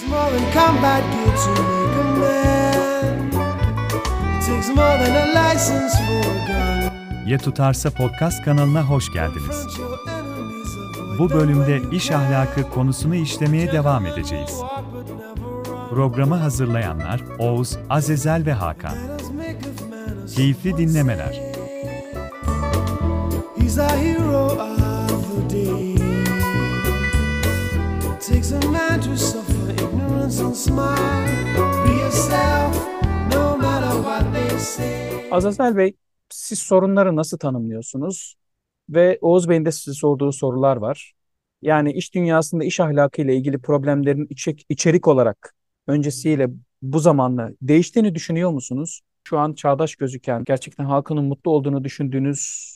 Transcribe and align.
takes 0.00 0.10
more 0.10 0.30
than 0.30 0.52
combat 0.52 1.02
gear 1.12 1.36
to 1.36 1.50
make 1.62 1.96
a 1.96 2.06
man. 2.20 3.30
It 4.36 4.46
takes 4.46 4.68
more 4.68 4.96
than 4.98 5.14
a 5.16 5.26
license 5.34 5.94
for 6.06 6.20
a 6.20 6.46
gun. 6.46 7.26
Ya 7.26 7.38
Tutarsa 7.38 7.90
Podcast 7.90 8.44
kanalına 8.44 8.82
hoş 8.82 9.12
geldiniz. 9.12 9.66
Bu 11.18 11.30
bölümde 11.30 11.96
iş 11.96 12.10
ahlakı 12.10 12.70
konusunu 12.70 13.14
işlemeye 13.14 13.72
devam 13.72 14.06
edeceğiz. 14.06 14.60
Programı 15.90 16.34
hazırlayanlar 16.34 17.20
Oğuz, 17.38 17.78
Azezel 17.90 18.46
ve 18.46 18.52
Hakan. 18.52 18.94
Keyifli 20.36 20.76
dinlemeler. 20.76 21.40
He's 23.58 23.78
a 23.78 23.96
hero 23.96 24.46
of 24.46 25.50
the 25.50 25.56
day. 25.56 25.96
Takes 28.28 28.52
a 28.52 28.70
man 28.70 29.00
to 29.00 29.16
suffer 29.16 29.69
Azazel 35.30 35.76
Bey, 35.76 35.96
siz 36.28 36.58
sorunları 36.58 37.16
nasıl 37.16 37.38
tanımlıyorsunuz? 37.38 38.34
Ve 38.90 39.18
Oğuz 39.20 39.48
Bey'in 39.48 39.64
de 39.64 39.72
size 39.72 39.94
sorduğu 39.94 40.32
sorular 40.32 40.76
var. 40.76 41.12
Yani 41.62 41.92
iş 41.92 42.14
dünyasında 42.14 42.64
iş 42.64 42.80
ahlakı 42.80 43.22
ile 43.22 43.36
ilgili 43.36 43.58
problemlerin 43.58 44.26
içerik, 44.68 45.08
olarak 45.08 45.54
öncesiyle 45.86 46.48
bu 46.82 46.98
zamanla 46.98 47.50
değiştiğini 47.62 48.14
düşünüyor 48.14 48.50
musunuz? 48.50 49.00
Şu 49.24 49.38
an 49.38 49.52
çağdaş 49.54 49.96
gözüken, 49.96 50.44
gerçekten 50.44 50.84
halkının 50.84 51.24
mutlu 51.24 51.50
olduğunu 51.50 51.84
düşündüğünüz 51.84 52.70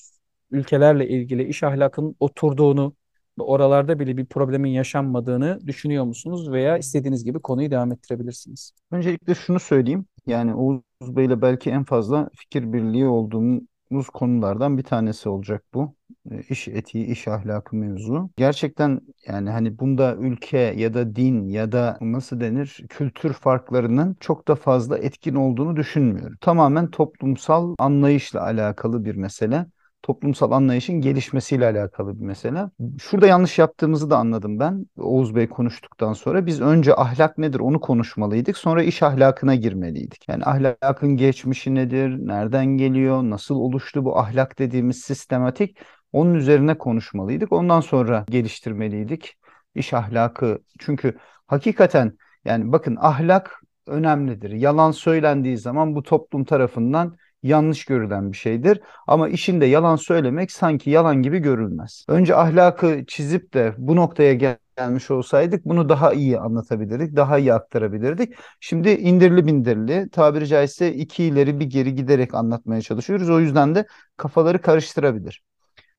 ülkelerle 0.51 1.09
ilgili 1.09 1.49
iş 1.49 1.63
ahlakının 1.63 2.17
oturduğunu 2.21 2.95
oralarda 3.43 3.99
bile 3.99 4.17
bir 4.17 4.27
problemin 4.27 4.71
yaşanmadığını 4.71 5.61
düşünüyor 5.67 6.05
musunuz? 6.05 6.51
Veya 6.53 6.79
istediğiniz 6.79 7.25
gibi 7.25 7.39
konuyu 7.41 7.71
devam 7.71 7.93
ettirebilirsiniz. 7.93 8.73
Öncelikle 8.91 9.35
şunu 9.35 9.61
söyleyeyim. 9.61 10.07
Yani 10.27 10.55
Oğuz 10.55 10.83
Bey'le 11.17 11.43
belki 11.43 11.71
en 11.71 11.85
fazla 11.85 12.31
fikir 12.37 12.73
birliği 12.73 13.07
olduğumuz 13.07 14.11
konulardan 14.15 14.79
bir 14.79 14.83
tanesi 14.83 15.29
olacak 15.29 15.65
bu. 15.75 15.95
E, 16.31 16.41
İş 16.49 16.69
etiği, 16.69 17.07
iş 17.07 17.29
ahlakı 17.29 17.77
mevzu. 17.77 18.31
Gerçekten 18.37 19.01
yani 19.27 19.51
hani 19.51 19.79
bunda 19.79 20.17
ülke 20.17 20.59
ya 20.59 20.95
da 20.95 21.17
din 21.17 21.49
ya 21.49 21.73
da 21.73 21.99
nasıl 22.01 22.41
denir 22.41 22.85
kültür 22.89 23.33
farklarının 23.33 24.17
çok 24.21 24.49
da 24.49 24.55
fazla 24.55 24.99
etkin 24.99 25.35
olduğunu 25.35 25.77
düşünmüyorum. 25.77 26.37
Tamamen 26.41 26.91
toplumsal 26.91 27.75
anlayışla 27.79 28.43
alakalı 28.43 29.05
bir 29.05 29.15
mesele. 29.15 29.67
Toplumsal 30.05 30.51
anlayışın 30.51 31.01
gelişmesiyle 31.01 31.67
alakalı 31.67 32.21
bir 32.21 32.25
mesele. 32.25 32.71
Şurada 32.99 33.27
yanlış 33.27 33.59
yaptığımızı 33.59 34.11
da 34.11 34.19
anladım 34.19 34.59
ben. 34.59 34.87
Oğuz 34.97 35.35
Bey 35.35 35.49
konuştuktan 35.49 36.13
sonra 36.13 36.47
biz 36.47 36.61
önce 36.61 36.97
ahlak 36.97 37.39
nedir 37.39 37.61
onu 37.61 37.81
konuşmalıydık. 37.81 38.59
Sonra 38.59 38.83
iş 38.83 39.03
ahlakına 39.03 39.55
girmeliydik. 39.55 40.29
Yani 40.29 40.45
ahlakın 40.45 41.17
geçmişi 41.17 41.75
nedir? 41.75 42.09
Nereden 42.27 42.67
geliyor? 42.67 43.23
Nasıl 43.23 43.55
oluştu 43.55 44.05
bu 44.05 44.19
ahlak 44.19 44.59
dediğimiz 44.59 45.01
sistematik? 45.01 45.79
Onun 46.13 46.35
üzerine 46.35 46.79
konuşmalıydık. 46.79 47.53
Ondan 47.53 47.81
sonra 47.81 48.25
geliştirmeliydik 48.29 49.37
iş 49.75 49.95
ahlakı. 49.95 50.59
Çünkü 50.79 51.19
hakikaten 51.47 52.19
yani 52.45 52.73
bakın 52.73 52.97
ahlak 53.01 53.63
önemlidir. 53.87 54.51
Yalan 54.51 54.91
söylendiği 54.91 55.59
zaman 55.59 55.95
bu 55.95 56.03
toplum 56.03 56.45
tarafından 56.45 57.17
yanlış 57.45 57.85
görülen 57.85 58.33
bir 58.33 58.37
şeydir. 58.37 58.81
Ama 59.07 59.29
işinde 59.29 59.67
yalan 59.67 59.97
söylemek 59.97 60.53
sanki 60.53 60.91
yalan 60.91 61.23
gibi 61.23 61.39
görülmez. 61.39 62.05
Önce 62.09 62.37
ahlakı 62.37 63.05
çizip 63.07 63.55
de 63.55 63.75
bu 63.79 63.97
noktaya 63.97 64.35
gel- 64.35 64.59
gelmiş 64.77 65.11
olsaydık 65.11 65.65
bunu 65.65 65.89
daha 65.89 66.13
iyi 66.13 66.39
anlatabilirdik, 66.39 67.17
daha 67.17 67.39
iyi 67.39 67.55
aktarabilirdik. 67.55 68.35
Şimdi 68.61 68.91
indirli 68.91 69.47
bindirli, 69.47 70.09
tabiri 70.13 70.47
caizse 70.47 70.95
iki 70.95 71.25
ileri 71.25 71.61
bir 71.61 71.67
geri 71.67 71.95
giderek 71.95 72.35
anlatmaya 72.35 72.81
çalışıyoruz. 72.83 73.31
O 73.31 73.41
yüzden 73.41 73.75
de 73.75 73.87
kafaları 74.17 74.61
karıştırabilir. 74.61 75.43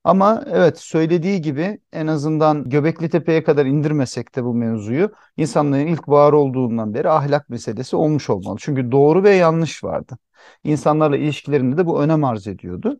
Ama 0.05 0.43
evet 0.47 0.79
söylediği 0.79 1.41
gibi 1.41 1.79
en 1.93 2.07
azından 2.07 2.69
Göbekli 2.69 3.09
Tepe'ye 3.09 3.43
kadar 3.43 3.65
indirmesek 3.65 4.35
de 4.35 4.43
bu 4.43 4.53
mevzuyu 4.53 5.11
insanların 5.37 5.87
ilk 5.87 6.09
var 6.09 6.33
olduğundan 6.33 6.93
beri 6.93 7.09
ahlak 7.09 7.49
meselesi 7.49 7.95
olmuş 7.95 8.29
olmalı. 8.29 8.57
Çünkü 8.59 8.91
doğru 8.91 9.23
ve 9.23 9.29
yanlış 9.31 9.83
vardı. 9.83 10.17
İnsanlarla 10.63 11.17
ilişkilerinde 11.17 11.77
de 11.77 11.85
bu 11.85 12.01
önem 12.03 12.23
arz 12.23 12.47
ediyordu. 12.47 12.99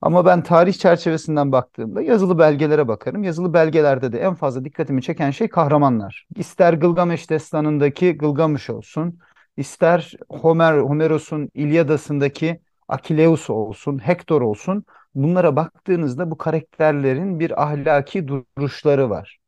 Ama 0.00 0.26
ben 0.26 0.42
tarih 0.42 0.72
çerçevesinden 0.72 1.52
baktığımda 1.52 2.02
yazılı 2.02 2.38
belgelere 2.38 2.88
bakarım. 2.88 3.24
Yazılı 3.24 3.54
belgelerde 3.54 4.12
de 4.12 4.20
en 4.20 4.34
fazla 4.34 4.64
dikkatimi 4.64 5.02
çeken 5.02 5.30
şey 5.30 5.48
kahramanlar. 5.48 6.26
İster 6.36 6.72
Gılgameş 6.74 7.30
destanındaki 7.30 8.12
Gılgamış 8.18 8.70
olsun, 8.70 9.18
ister 9.56 10.12
Homer 10.28 10.78
Homeros'un 10.78 11.50
İlyadası'ndaki 11.54 12.60
Akileus 12.88 13.50
olsun, 13.50 13.98
Hektor 13.98 14.42
olsun. 14.42 14.84
Bunlara 15.14 15.56
baktığınızda 15.56 16.30
bu 16.30 16.38
karakterlerin 16.38 17.40
bir 17.40 17.62
ahlaki 17.62 18.28
duruşları 18.28 19.10
var. 19.10 19.38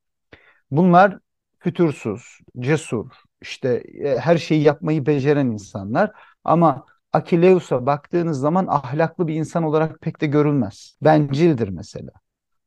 Bunlar 0.71 1.19
fütursuz, 1.59 2.39
cesur, 2.59 3.11
işte 3.41 3.69
e, 4.05 4.19
her 4.19 4.39
şeyi 4.39 4.63
yapmayı 4.63 5.07
beceren 5.07 5.47
insanlar 5.47 6.13
ama 6.45 6.87
Akileus'a 7.13 7.87
baktığınız 7.87 8.39
zaman 8.41 8.67
ahlaklı 8.67 9.29
bir 9.29 9.35
insan 9.35 9.63
olarak 9.63 10.01
pek 10.01 10.21
de 10.21 10.27
görülmez. 10.27 10.97
Bencildir 11.03 11.69
mesela. 11.69 12.11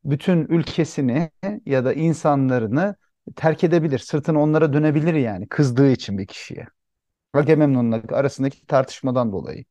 Bütün 0.05 0.47
ülkesini 0.47 1.31
ya 1.65 1.85
da 1.85 1.93
insanlarını 1.93 2.95
terk 3.35 3.63
edebilir, 3.63 3.99
sırtını 3.99 4.41
onlara 4.41 4.73
dönebilir 4.73 5.13
yani 5.13 5.47
kızdığı 5.47 5.91
için 5.91 6.17
bir 6.17 6.27
kişiye. 6.27 6.67
Agamemnon'la 7.33 8.01
arasındaki 8.11 8.65
tartışmadan 8.65 9.31
dolayı. 9.31 9.65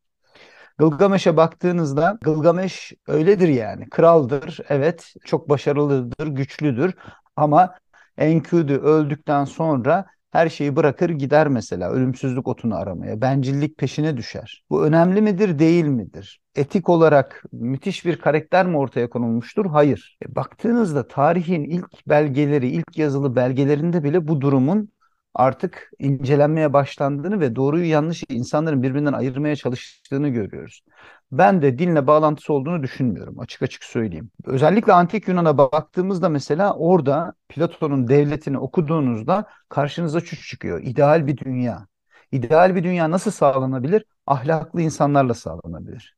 Gılgameş'e 0.78 1.36
baktığınızda 1.36 2.18
Gılgameş 2.22 2.92
öyledir 3.08 3.48
yani. 3.48 3.88
Kraldır, 3.90 4.58
evet, 4.68 5.14
çok 5.24 5.48
başarılıdır, 5.48 6.26
güçlüdür 6.26 6.94
ama 7.36 7.74
Enkidu 8.18 8.72
öldükten 8.72 9.44
sonra 9.44 10.06
her 10.30 10.48
şeyi 10.48 10.76
bırakır 10.76 11.10
gider 11.10 11.48
mesela 11.48 11.90
ölümsüzlük 11.90 12.48
otunu 12.48 12.76
aramaya. 12.76 13.20
Bencillik 13.20 13.78
peşine 13.78 14.16
düşer. 14.16 14.64
Bu 14.70 14.84
önemli 14.86 15.22
midir, 15.22 15.58
değil 15.58 15.84
midir? 15.84 16.40
Etik 16.56 16.88
olarak 16.88 17.44
müthiş 17.52 18.04
bir 18.04 18.18
karakter 18.18 18.66
mi 18.66 18.76
ortaya 18.78 19.10
konulmuştur? 19.10 19.66
Hayır. 19.66 20.18
E, 20.24 20.34
baktığınızda 20.34 21.08
tarihin 21.08 21.64
ilk 21.64 22.08
belgeleri, 22.08 22.68
ilk 22.68 22.98
yazılı 22.98 23.36
belgelerinde 23.36 24.04
bile 24.04 24.28
bu 24.28 24.40
durumun 24.40 24.90
artık 25.38 25.90
incelenmeye 25.98 26.72
başlandığını 26.72 27.40
ve 27.40 27.56
doğruyu 27.56 27.84
yanlışı 27.88 28.26
insanların 28.28 28.82
birbirinden 28.82 29.12
ayırmaya 29.12 29.56
çalıştığını 29.56 30.28
görüyoruz. 30.28 30.82
Ben 31.32 31.62
de 31.62 31.78
dinle 31.78 32.06
bağlantısı 32.06 32.52
olduğunu 32.52 32.82
düşünmüyorum 32.82 33.40
açık 33.40 33.62
açık 33.62 33.84
söyleyeyim. 33.84 34.30
Özellikle 34.44 34.92
antik 34.92 35.28
Yunan'a 35.28 35.58
baktığımızda 35.58 36.28
mesela 36.28 36.74
orada 36.74 37.34
Platon'un 37.48 38.08
devletini 38.08 38.58
okuduğunuzda 38.58 39.44
karşınıza 39.68 40.20
şu 40.20 40.36
çıkıyor. 40.36 40.82
İdeal 40.82 41.26
bir 41.26 41.36
dünya. 41.36 41.86
İdeal 42.32 42.74
bir 42.74 42.84
dünya 42.84 43.10
nasıl 43.10 43.30
sağlanabilir? 43.30 44.04
Ahlaklı 44.26 44.82
insanlarla 44.82 45.34
sağlanabilir. 45.34 46.16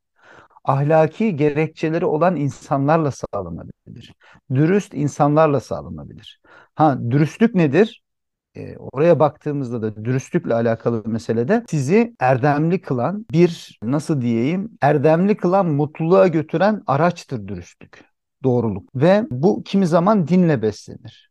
Ahlaki 0.65 1.37
gerekçeleri 1.37 2.07
olan 2.07 2.37
insanlarla 2.37 3.11
sağlanabilir. 3.11 4.15
Dürüst 4.55 4.95
insanlarla 4.95 5.61
sağlanabilir. 5.61 6.41
Ha 6.75 6.99
dürüstlük 7.11 7.55
nedir? 7.55 8.03
E, 8.57 8.77
oraya 8.77 9.19
baktığımızda 9.19 9.83
da 9.83 10.05
dürüstlükle 10.05 10.55
alakalı 10.55 11.03
meselede 11.07 11.65
sizi 11.71 12.15
erdemli 12.21 12.81
kılan 12.81 13.27
bir 13.33 13.79
nasıl 13.83 14.21
diyeyim 14.21 14.79
erdemli 14.81 15.37
kılan 15.37 15.67
mutluluğa 15.67 16.27
götüren 16.29 16.83
araçtır 16.87 17.49
dürüstlük, 17.49 18.05
doğruluk 18.43 18.89
ve 18.95 19.25
bu 19.31 19.63
kimi 19.65 19.87
zaman 19.87 20.29
dinle 20.29 20.63
beslenir. 20.63 21.31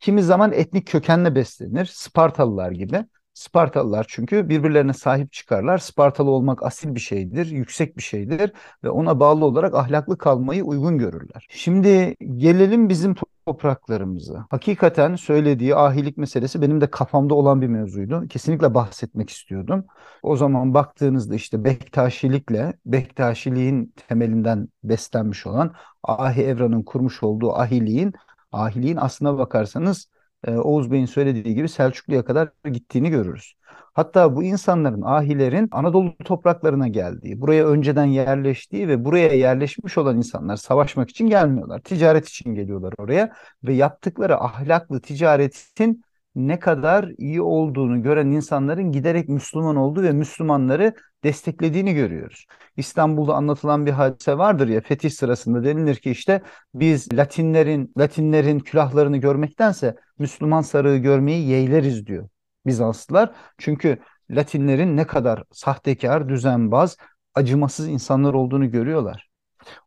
Kimi 0.00 0.22
zaman 0.22 0.52
etnik 0.52 0.86
kökenle 0.86 1.34
beslenir. 1.34 1.86
Spartalılar 1.92 2.70
gibi. 2.70 3.04
Spartalılar 3.34 4.06
çünkü 4.08 4.48
birbirlerine 4.48 4.92
sahip 4.92 5.32
çıkarlar. 5.32 5.78
Spartalı 5.78 6.30
olmak 6.30 6.62
asil 6.62 6.94
bir 6.94 7.00
şeydir, 7.00 7.46
yüksek 7.46 7.96
bir 7.96 8.02
şeydir 8.02 8.52
ve 8.84 8.90
ona 8.90 9.20
bağlı 9.20 9.44
olarak 9.44 9.74
ahlaklı 9.74 10.18
kalmayı 10.18 10.64
uygun 10.64 10.98
görürler. 10.98 11.46
Şimdi 11.50 12.16
gelelim 12.36 12.88
bizim 12.88 13.14
topraklarımıza. 13.46 14.46
Hakikaten 14.50 15.16
söylediği 15.16 15.76
ahilik 15.76 16.16
meselesi 16.16 16.62
benim 16.62 16.80
de 16.80 16.90
kafamda 16.90 17.34
olan 17.34 17.60
bir 17.60 17.66
mevzuydu. 17.66 18.28
Kesinlikle 18.28 18.74
bahsetmek 18.74 19.30
istiyordum. 19.30 19.84
O 20.22 20.36
zaman 20.36 20.74
baktığınızda 20.74 21.34
işte 21.34 21.64
Bektaşilikle, 21.64 22.74
Bektaşiliğin 22.86 23.94
temelinden 24.08 24.68
beslenmiş 24.84 25.46
olan 25.46 25.74
Ahi 26.02 26.42
Evran'ın 26.42 26.82
kurmuş 26.82 27.22
olduğu 27.22 27.52
ahiliğin, 27.52 28.12
ahiliğin 28.52 28.96
aslına 28.96 29.38
bakarsanız 29.38 30.08
e, 30.46 30.50
Oğuz 30.50 30.90
Bey'in 30.90 31.06
söylediği 31.06 31.54
gibi 31.54 31.68
Selçuklu'ya 31.68 32.24
kadar 32.24 32.48
gittiğini 32.72 33.10
görürüz. 33.10 33.54
Hatta 33.94 34.36
bu 34.36 34.42
insanların, 34.42 35.02
ahilerin 35.02 35.68
Anadolu 35.72 36.16
topraklarına 36.24 36.88
geldiği, 36.88 37.40
buraya 37.40 37.66
önceden 37.66 38.04
yerleştiği 38.04 38.88
ve 38.88 39.04
buraya 39.04 39.34
yerleşmiş 39.34 39.98
olan 39.98 40.16
insanlar 40.16 40.56
savaşmak 40.56 41.10
için 41.10 41.26
gelmiyorlar. 41.26 41.80
Ticaret 41.80 42.28
için 42.28 42.54
geliyorlar 42.54 42.94
oraya 42.98 43.32
ve 43.64 43.72
yaptıkları 43.72 44.40
ahlaklı 44.40 45.00
ticaretin 45.00 46.02
ne 46.34 46.58
kadar 46.58 47.08
iyi 47.18 47.42
olduğunu 47.42 48.02
gören 48.02 48.26
insanların 48.26 48.92
giderek 48.92 49.28
Müslüman 49.28 49.76
olduğu 49.76 50.02
ve 50.02 50.12
Müslümanları 50.12 50.94
desteklediğini 51.26 51.94
görüyoruz. 51.94 52.46
İstanbul'da 52.76 53.34
anlatılan 53.34 53.86
bir 53.86 53.90
hadise 53.90 54.38
vardır 54.38 54.68
ya 54.68 54.80
fetih 54.80 55.10
sırasında 55.10 55.64
denilir 55.64 55.96
ki 55.96 56.10
işte 56.10 56.42
biz 56.74 57.12
Latinlerin 57.12 57.92
Latinlerin 57.98 58.58
külahlarını 58.58 59.16
görmektense 59.16 59.96
Müslüman 60.18 60.62
sarığı 60.62 60.96
görmeyi 60.96 61.48
yeğleriz 61.48 62.06
diyor 62.06 62.28
Bizanslılar. 62.66 63.32
Çünkü 63.58 63.98
Latinlerin 64.30 64.96
ne 64.96 65.06
kadar 65.06 65.44
sahtekar, 65.52 66.28
düzenbaz, 66.28 66.96
acımasız 67.34 67.88
insanlar 67.88 68.34
olduğunu 68.34 68.70
görüyorlar. 68.70 69.28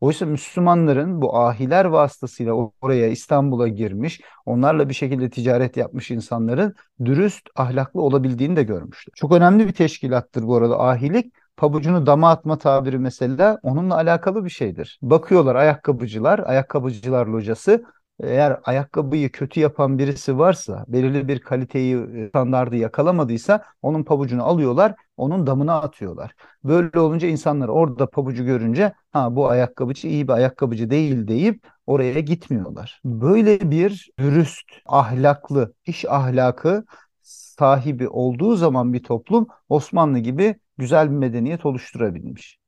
Oysa 0.02 0.26
Müslümanların 0.26 1.22
bu 1.22 1.38
ahiler 1.38 1.86
vasıtasıyla 1.86 2.54
oraya 2.82 3.08
İstanbul'a 3.08 3.68
girmiş, 3.68 4.22
onlarla 4.46 4.90
bir 4.90 4.94
şekilde 4.94 5.30
ticaret 5.30 5.78
yapmış 5.78 6.12
insanların 6.12 6.76
dürüst, 7.06 7.50
ahlaklı 7.56 8.02
olabildiğini 8.02 8.56
de 8.56 8.64
görmüşler. 8.64 9.12
Çok 9.16 9.32
önemli 9.32 9.68
bir 9.68 9.74
teşkilattır 9.74 10.44
bu 10.44 10.56
arada 10.56 10.80
ahilik. 10.80 11.34
Pabucunu 11.58 12.06
dama 12.06 12.30
atma 12.30 12.58
tabiri 12.58 13.00
mesela 13.00 13.60
onunla 13.64 13.96
alakalı 13.96 14.46
bir 14.46 14.50
şeydir. 14.50 15.00
Bakıyorlar 15.02 15.56
ayakkabıcılar, 15.56 16.40
ayakkabıcılar 16.40 17.28
locası 17.28 17.84
eğer 18.24 18.60
ayakkabıyı 18.64 19.32
kötü 19.32 19.60
yapan 19.60 20.00
birisi 20.00 20.38
varsa, 20.38 20.86
belirli 20.88 21.28
bir 21.28 21.40
kaliteyi, 21.40 21.98
e, 21.98 22.30
standardı 22.30 22.76
yakalamadıysa 22.76 23.64
onun 23.82 24.04
pabucunu 24.04 24.44
alıyorlar, 24.44 24.96
onun 25.18 25.48
damına 25.48 25.82
atıyorlar. 25.82 26.32
Böyle 26.64 27.00
olunca 27.00 27.28
insanlar 27.28 27.68
orada 27.68 28.10
pabucu 28.10 28.46
görünce 28.46 28.94
ha 29.12 29.36
bu 29.36 29.50
ayakkabıcı 29.50 30.08
iyi 30.08 30.28
bir 30.28 30.34
ayakkabıcı 30.34 30.90
değil 30.90 31.28
deyip 31.28 31.68
oraya 31.88 32.20
gitmiyorlar. 32.20 33.02
Böyle 33.06 33.72
bir 33.72 34.10
dürüst, 34.20 34.72
ahlaklı, 34.86 35.74
iş 35.86 36.06
ahlakı 36.06 36.86
sahibi 37.22 38.10
olduğu 38.10 38.56
zaman 38.56 38.94
bir 38.94 39.04
toplum 39.04 39.48
Osmanlı 39.70 40.20
gibi 40.20 40.56
güzel 40.78 41.12
bir 41.12 41.16
medeniyet 41.16 41.66
oluşturabilmiş. 41.66 42.59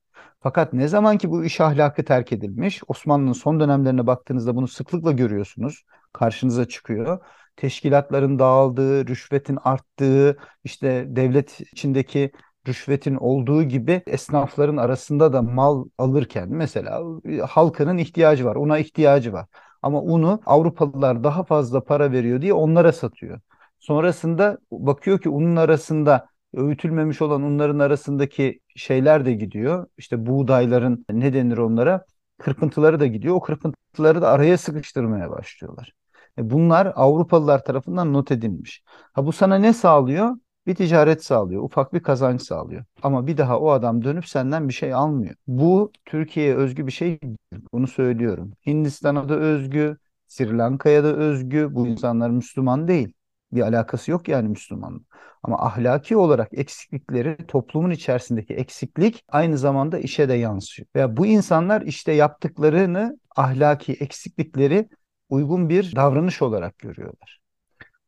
Fakat 0.43 0.73
ne 0.73 0.87
zaman 0.87 1.17
ki 1.17 1.31
bu 1.31 1.43
iş 1.45 1.61
ahlakı 1.61 2.05
terk 2.05 2.31
edilmiş, 2.31 2.81
Osmanlı'nın 2.87 3.33
son 3.33 3.59
dönemlerine 3.59 4.07
baktığınızda 4.07 4.55
bunu 4.55 4.67
sıklıkla 4.67 5.11
görüyorsunuz. 5.11 5.83
Karşınıza 6.13 6.67
çıkıyor. 6.67 7.19
Teşkilatların 7.55 8.39
dağıldığı, 8.39 9.07
rüşvetin 9.07 9.57
arttığı, 9.63 10.37
işte 10.63 11.05
devlet 11.07 11.61
içindeki 11.61 12.31
rüşvetin 12.67 13.15
olduğu 13.15 13.63
gibi 13.63 14.03
esnafların 14.07 14.77
arasında 14.77 15.33
da 15.33 15.41
mal 15.41 15.85
alırken 15.97 16.49
mesela 16.49 17.01
halkının 17.47 17.97
ihtiyacı 17.97 18.45
var, 18.45 18.55
ona 18.55 18.77
ihtiyacı 18.77 19.33
var. 19.33 19.45
Ama 19.81 20.01
unu 20.01 20.41
Avrupalılar 20.45 21.23
daha 21.23 21.43
fazla 21.43 21.83
para 21.83 22.11
veriyor 22.11 22.41
diye 22.41 22.53
onlara 22.53 22.91
satıyor. 22.93 23.39
Sonrasında 23.79 24.57
bakıyor 24.71 25.19
ki 25.19 25.29
unun 25.29 25.55
arasında 25.55 26.27
öğütülmemiş 26.53 27.21
olan 27.21 27.41
unların 27.41 27.79
arasındaki 27.79 28.59
şeyler 28.75 29.25
de 29.25 29.33
gidiyor. 29.33 29.87
İşte 29.97 30.25
buğdayların 30.25 31.05
ne 31.11 31.33
denir 31.33 31.57
onlara? 31.57 32.05
Kırpıntıları 32.37 32.99
da 32.99 33.07
gidiyor. 33.07 33.35
O 33.35 33.41
kırpıntıları 33.41 34.21
da 34.21 34.29
araya 34.29 34.57
sıkıştırmaya 34.57 35.31
başlıyorlar. 35.31 35.93
E 36.37 36.49
bunlar 36.49 36.93
Avrupalılar 36.95 37.63
tarafından 37.63 38.13
not 38.13 38.31
edilmiş. 38.31 38.83
Ha 39.13 39.25
bu 39.25 39.31
sana 39.31 39.55
ne 39.55 39.73
sağlıyor? 39.73 40.35
Bir 40.67 40.75
ticaret 40.75 41.23
sağlıyor, 41.23 41.63
ufak 41.63 41.93
bir 41.93 42.03
kazanç 42.03 42.41
sağlıyor. 42.41 42.83
Ama 43.03 43.27
bir 43.27 43.37
daha 43.37 43.59
o 43.59 43.69
adam 43.69 44.03
dönüp 44.03 44.27
senden 44.27 44.67
bir 44.67 44.73
şey 44.73 44.93
almıyor. 44.93 45.35
Bu 45.47 45.91
Türkiye'ye 46.05 46.55
özgü 46.55 46.87
bir 46.87 46.91
şey 46.91 47.21
değil. 47.21 47.37
Bunu 47.73 47.87
söylüyorum. 47.87 48.53
Hindistan'a 48.67 49.29
da 49.29 49.35
özgü, 49.35 49.97
Sri 50.27 50.57
Lanka'ya 50.57 51.03
da 51.03 51.15
özgü. 51.15 51.67
Bu 51.71 51.87
insanlar 51.87 52.29
Müslüman 52.29 52.87
değil. 52.87 53.13
Bir 53.53 53.61
alakası 53.61 54.11
yok 54.11 54.27
yani 54.27 54.49
Müslümanla. 54.49 54.99
Ama 55.43 55.65
ahlaki 55.65 56.17
olarak 56.17 56.49
eksiklikleri 56.53 57.37
toplumun 57.47 57.89
içerisindeki 57.89 58.53
eksiklik 58.53 59.23
aynı 59.27 59.57
zamanda 59.57 59.99
işe 59.99 60.29
de 60.29 60.33
yansıyor. 60.33 60.87
Ve 60.95 61.17
bu 61.17 61.25
insanlar 61.25 61.81
işte 61.81 62.11
yaptıklarını 62.11 63.19
ahlaki 63.35 63.93
eksiklikleri 63.93 64.89
uygun 65.29 65.69
bir 65.69 65.95
davranış 65.95 66.41
olarak 66.41 66.77
görüyorlar. 66.79 67.39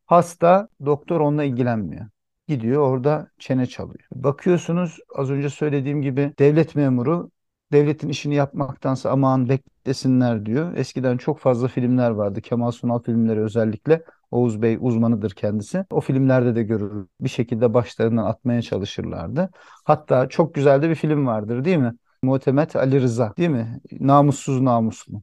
Hasta 0.06 0.68
doktor 0.84 1.20
onunla 1.20 1.44
ilgilenmiyor. 1.44 2.06
Gidiyor 2.48 2.82
orada 2.82 3.28
çene 3.38 3.66
çalıyor. 3.66 4.04
Bakıyorsunuz 4.14 4.98
az 5.16 5.30
önce 5.30 5.50
söylediğim 5.50 6.02
gibi 6.02 6.32
devlet 6.38 6.74
memuru 6.76 7.30
devletin 7.72 8.08
işini 8.08 8.34
yapmaktansa 8.34 9.10
aman 9.10 9.48
beklesinler 9.48 10.46
diyor. 10.46 10.76
Eskiden 10.76 11.16
çok 11.16 11.38
fazla 11.38 11.68
filmler 11.68 12.10
vardı. 12.10 12.40
Kemal 12.40 12.70
Sunal 12.70 13.02
filmleri 13.02 13.40
özellikle. 13.40 14.04
Oğuz 14.34 14.62
Bey 14.62 14.78
uzmanıdır 14.80 15.30
kendisi. 15.30 15.84
O 15.90 16.00
filmlerde 16.00 16.54
de 16.54 16.62
görülür. 16.62 17.06
Bir 17.20 17.28
şekilde 17.28 17.74
başlarından 17.74 18.24
atmaya 18.24 18.62
çalışırlardı. 18.62 19.50
Hatta 19.84 20.28
çok 20.28 20.54
güzel 20.54 20.82
de 20.82 20.90
bir 20.90 20.94
film 20.94 21.26
vardır 21.26 21.64
değil 21.64 21.76
mi? 21.76 21.92
Muhtemet 22.22 22.76
Ali 22.76 23.00
Rıza 23.00 23.34
değil 23.36 23.48
mi? 23.50 23.80
Namussuz 23.92 24.60
namuslu. 24.60 25.22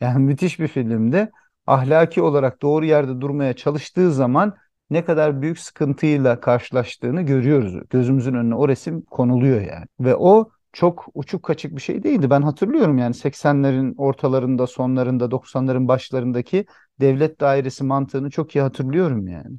Yani 0.00 0.18
müthiş 0.24 0.60
bir 0.60 0.68
filmdi. 0.68 1.30
Ahlaki 1.66 2.22
olarak 2.22 2.62
doğru 2.62 2.84
yerde 2.84 3.20
durmaya 3.20 3.52
çalıştığı 3.56 4.12
zaman 4.12 4.54
ne 4.90 5.04
kadar 5.04 5.42
büyük 5.42 5.58
sıkıntıyla 5.58 6.40
karşılaştığını 6.40 7.22
görüyoruz. 7.22 7.88
Gözümüzün 7.90 8.34
önüne 8.34 8.54
o 8.54 8.68
resim 8.68 9.02
konuluyor 9.02 9.60
yani. 9.60 9.86
Ve 10.00 10.16
o 10.16 10.50
çok 10.72 11.06
uçuk 11.14 11.42
kaçık 11.42 11.76
bir 11.76 11.80
şey 11.80 12.02
değildi. 12.02 12.30
Ben 12.30 12.42
hatırlıyorum 12.42 12.98
yani 12.98 13.14
80'lerin 13.14 13.94
ortalarında, 13.96 14.66
sonlarında, 14.66 15.30
90'ların 15.30 15.88
başlarındaki 15.88 16.66
devlet 17.00 17.40
dairesi 17.40 17.84
mantığını 17.84 18.30
çok 18.30 18.56
iyi 18.56 18.62
hatırlıyorum 18.62 19.28
yani. 19.28 19.58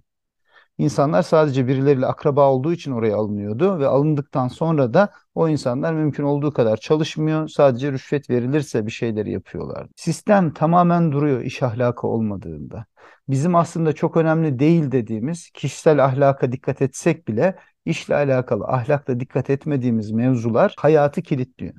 İnsanlar 0.77 1.21
sadece 1.21 1.67
birileriyle 1.67 2.05
akraba 2.05 2.51
olduğu 2.51 2.73
için 2.73 2.91
oraya 2.91 3.15
alınıyordu 3.15 3.79
ve 3.79 3.87
alındıktan 3.87 4.47
sonra 4.47 4.93
da 4.93 5.09
o 5.35 5.49
insanlar 5.49 5.93
mümkün 5.93 6.23
olduğu 6.23 6.53
kadar 6.53 6.77
çalışmıyor. 6.77 7.47
Sadece 7.47 7.91
rüşvet 7.91 8.29
verilirse 8.29 8.85
bir 8.85 8.91
şeyleri 8.91 9.31
yapıyorlar. 9.31 9.87
Sistem 9.95 10.53
tamamen 10.53 11.11
duruyor 11.11 11.41
iş 11.41 11.63
ahlakı 11.63 12.07
olmadığında. 12.07 12.85
Bizim 13.27 13.55
aslında 13.55 13.93
çok 13.93 14.17
önemli 14.17 14.59
değil 14.59 14.91
dediğimiz 14.91 15.49
kişisel 15.49 16.05
ahlaka 16.05 16.51
dikkat 16.51 16.81
etsek 16.81 17.27
bile 17.27 17.55
işle 17.85 18.15
alakalı 18.15 18.65
ahlakla 18.65 19.19
dikkat 19.19 19.49
etmediğimiz 19.49 20.11
mevzular 20.11 20.75
hayatı 20.77 21.21
kilitliyor. 21.21 21.73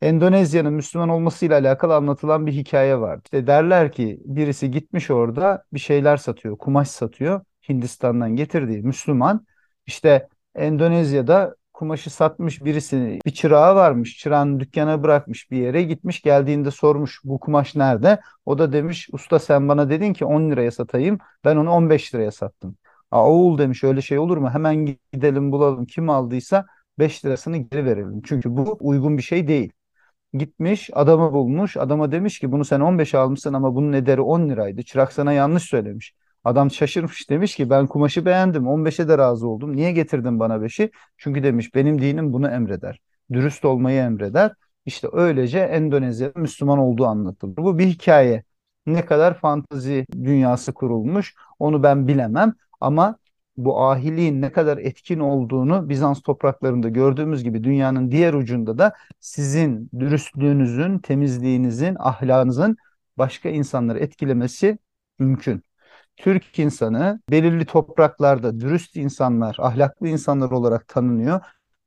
Endonezya'nın 0.00 0.72
Müslüman 0.72 1.08
olmasıyla 1.08 1.58
alakalı 1.58 1.94
anlatılan 1.94 2.46
bir 2.46 2.52
hikaye 2.52 3.00
var. 3.00 3.20
İşte 3.24 3.46
derler 3.46 3.92
ki 3.92 4.20
birisi 4.24 4.70
gitmiş 4.70 5.10
orada 5.10 5.64
bir 5.72 5.78
şeyler 5.78 6.16
satıyor, 6.16 6.58
kumaş 6.58 6.88
satıyor. 6.88 7.40
Hindistan'dan 7.68 8.36
getirdiği 8.36 8.82
Müslüman. 8.82 9.46
İşte 9.86 10.28
Endonezya'da 10.54 11.56
kumaşı 11.72 12.10
satmış 12.10 12.64
birisini 12.64 13.18
bir 13.26 13.30
çırağı 13.30 13.74
varmış. 13.74 14.18
Çırağını 14.18 14.60
dükkana 14.60 15.02
bırakmış 15.02 15.50
bir 15.50 15.56
yere 15.56 15.82
gitmiş. 15.82 16.22
Geldiğinde 16.22 16.70
sormuş 16.70 17.20
bu 17.24 17.40
kumaş 17.40 17.76
nerede? 17.76 18.20
O 18.46 18.58
da 18.58 18.72
demiş 18.72 19.08
usta 19.12 19.38
sen 19.38 19.68
bana 19.68 19.90
dedin 19.90 20.12
ki 20.12 20.24
10 20.24 20.50
liraya 20.50 20.70
satayım. 20.70 21.18
Ben 21.44 21.56
onu 21.56 21.70
15 21.70 22.14
liraya 22.14 22.30
sattım. 22.30 22.76
Oğul 23.24 23.58
demiş 23.58 23.84
öyle 23.84 24.02
şey 24.02 24.18
olur 24.18 24.36
mu? 24.36 24.50
Hemen 24.50 24.86
gidelim 25.12 25.52
bulalım 25.52 25.86
kim 25.86 26.10
aldıysa 26.10 26.66
5 26.98 27.24
lirasını 27.24 27.56
geri 27.56 27.84
verelim. 27.84 28.22
Çünkü 28.24 28.56
bu 28.56 28.76
uygun 28.80 29.18
bir 29.18 29.22
şey 29.22 29.48
değil. 29.48 29.72
Gitmiş 30.32 30.90
adamı 30.92 31.32
bulmuş. 31.32 31.76
Adama 31.76 32.12
demiş 32.12 32.38
ki 32.38 32.52
bunu 32.52 32.64
sen 32.64 32.80
15 32.80 33.14
almışsın 33.14 33.52
ama 33.54 33.74
bunun 33.74 33.92
ederi 33.92 34.20
10 34.20 34.48
liraydı. 34.48 34.82
Çırak 34.82 35.12
sana 35.12 35.32
yanlış 35.32 35.62
söylemiş. 35.62 36.14
Adam 36.44 36.70
şaşırmış 36.70 37.30
demiş 37.30 37.56
ki 37.56 37.70
ben 37.70 37.86
kumaşı 37.86 38.24
beğendim 38.26 38.68
15'e 38.68 39.08
de 39.08 39.18
razı 39.18 39.48
oldum. 39.48 39.76
Niye 39.76 39.92
getirdin 39.92 40.40
bana 40.40 40.62
5'i? 40.62 40.90
Çünkü 41.18 41.42
demiş 41.42 41.74
benim 41.74 42.00
dinim 42.02 42.32
bunu 42.32 42.48
emreder. 42.48 43.00
Dürüst 43.32 43.64
olmayı 43.64 44.00
emreder. 44.00 44.52
İşte 44.86 45.08
öylece 45.12 45.58
Endonezya'da 45.58 46.40
Müslüman 46.40 46.78
olduğu 46.78 47.06
anlatılır. 47.06 47.56
Bu 47.56 47.78
bir 47.78 47.86
hikaye. 47.86 48.42
Ne 48.86 49.06
kadar 49.06 49.34
fantazi 49.38 50.06
dünyası 50.12 50.74
kurulmuş 50.74 51.34
onu 51.58 51.82
ben 51.82 52.08
bilemem. 52.08 52.52
Ama 52.80 53.16
bu 53.56 53.82
ahiliğin 53.82 54.42
ne 54.42 54.52
kadar 54.52 54.78
etkin 54.78 55.20
olduğunu 55.20 55.88
Bizans 55.88 56.22
topraklarında 56.22 56.88
gördüğümüz 56.88 57.44
gibi 57.44 57.64
dünyanın 57.64 58.10
diğer 58.10 58.34
ucunda 58.34 58.78
da 58.78 58.92
sizin 59.20 59.90
dürüstlüğünüzün, 59.98 60.98
temizliğinizin, 60.98 61.96
ahlakınızın 61.98 62.76
başka 63.18 63.48
insanları 63.48 63.98
etkilemesi 63.98 64.78
mümkün. 65.18 65.62
Türk 66.16 66.58
insanı 66.58 67.20
belirli 67.30 67.66
topraklarda 67.66 68.60
dürüst 68.60 68.96
insanlar, 68.96 69.56
ahlaklı 69.58 70.08
insanlar 70.08 70.50
olarak 70.50 70.88
tanınıyor. 70.88 71.40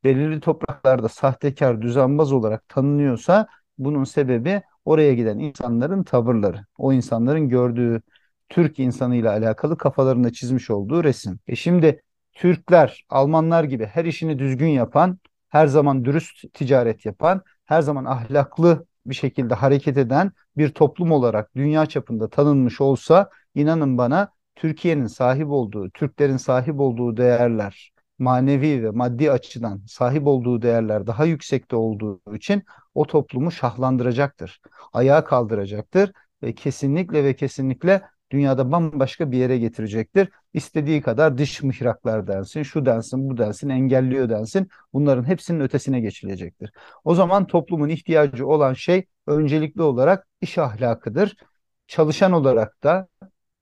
Belirli 0.03 0.39
topraklarda 0.39 1.09
sahtekar, 1.09 1.81
düzenbaz 1.81 2.31
olarak 2.31 2.69
tanınıyorsa 2.69 3.47
bunun 3.77 4.03
sebebi 4.03 4.61
oraya 4.85 5.13
giden 5.13 5.37
insanların 5.39 6.03
tavırları. 6.03 6.65
O 6.77 6.93
insanların 6.93 7.49
gördüğü 7.49 8.01
Türk 8.49 8.79
insanıyla 8.79 9.31
alakalı 9.31 9.77
kafalarında 9.77 10.31
çizmiş 10.33 10.69
olduğu 10.69 11.03
resim. 11.03 11.39
E 11.47 11.55
şimdi 11.55 12.01
Türkler, 12.33 13.05
Almanlar 13.09 13.63
gibi 13.63 13.85
her 13.85 14.05
işini 14.05 14.39
düzgün 14.39 14.67
yapan, 14.67 15.19
her 15.49 15.67
zaman 15.67 16.05
dürüst 16.05 16.53
ticaret 16.53 17.05
yapan, 17.05 17.41
her 17.65 17.81
zaman 17.81 18.05
ahlaklı 18.05 18.85
bir 19.05 19.15
şekilde 19.15 19.53
hareket 19.53 19.97
eden 19.97 20.31
bir 20.57 20.69
toplum 20.69 21.11
olarak 21.11 21.55
dünya 21.55 21.85
çapında 21.85 22.29
tanınmış 22.29 22.81
olsa 22.81 23.29
inanın 23.55 23.97
bana 23.97 24.31
Türkiye'nin 24.55 25.07
sahip 25.07 25.47
olduğu, 25.49 25.89
Türklerin 25.89 26.37
sahip 26.37 26.79
olduğu 26.79 27.17
değerler, 27.17 27.91
manevi 28.19 28.83
ve 28.83 28.89
maddi 28.89 29.31
açıdan 29.31 29.81
sahip 29.87 30.27
olduğu 30.27 30.61
değerler 30.61 31.07
daha 31.07 31.25
yüksekte 31.25 31.75
olduğu 31.75 32.21
için 32.35 32.63
o 32.95 33.07
toplumu 33.07 33.51
şahlandıracaktır. 33.51 34.61
Ayağa 34.93 35.23
kaldıracaktır 35.23 36.11
ve 36.43 36.55
kesinlikle 36.55 37.23
ve 37.23 37.35
kesinlikle 37.35 38.01
dünyada 38.31 38.71
bambaşka 38.71 39.31
bir 39.31 39.37
yere 39.37 39.57
getirecektir. 39.57 40.29
İstediği 40.53 41.01
kadar 41.01 41.37
dış 41.37 41.63
mihraklar 41.63 42.27
densin, 42.27 42.63
şu 42.63 42.85
densin, 42.85 43.29
bu 43.29 43.37
densin, 43.37 43.69
engelliyor 43.69 44.29
densin. 44.29 44.69
Bunların 44.93 45.23
hepsinin 45.23 45.59
ötesine 45.59 45.99
geçilecektir. 45.99 46.71
O 47.03 47.15
zaman 47.15 47.47
toplumun 47.47 47.89
ihtiyacı 47.89 48.47
olan 48.47 48.73
şey 48.73 49.05
öncelikli 49.27 49.81
olarak 49.81 50.27
iş 50.41 50.57
ahlakıdır. 50.57 51.35
Çalışan 51.87 52.31
olarak 52.31 52.83
da, 52.83 53.07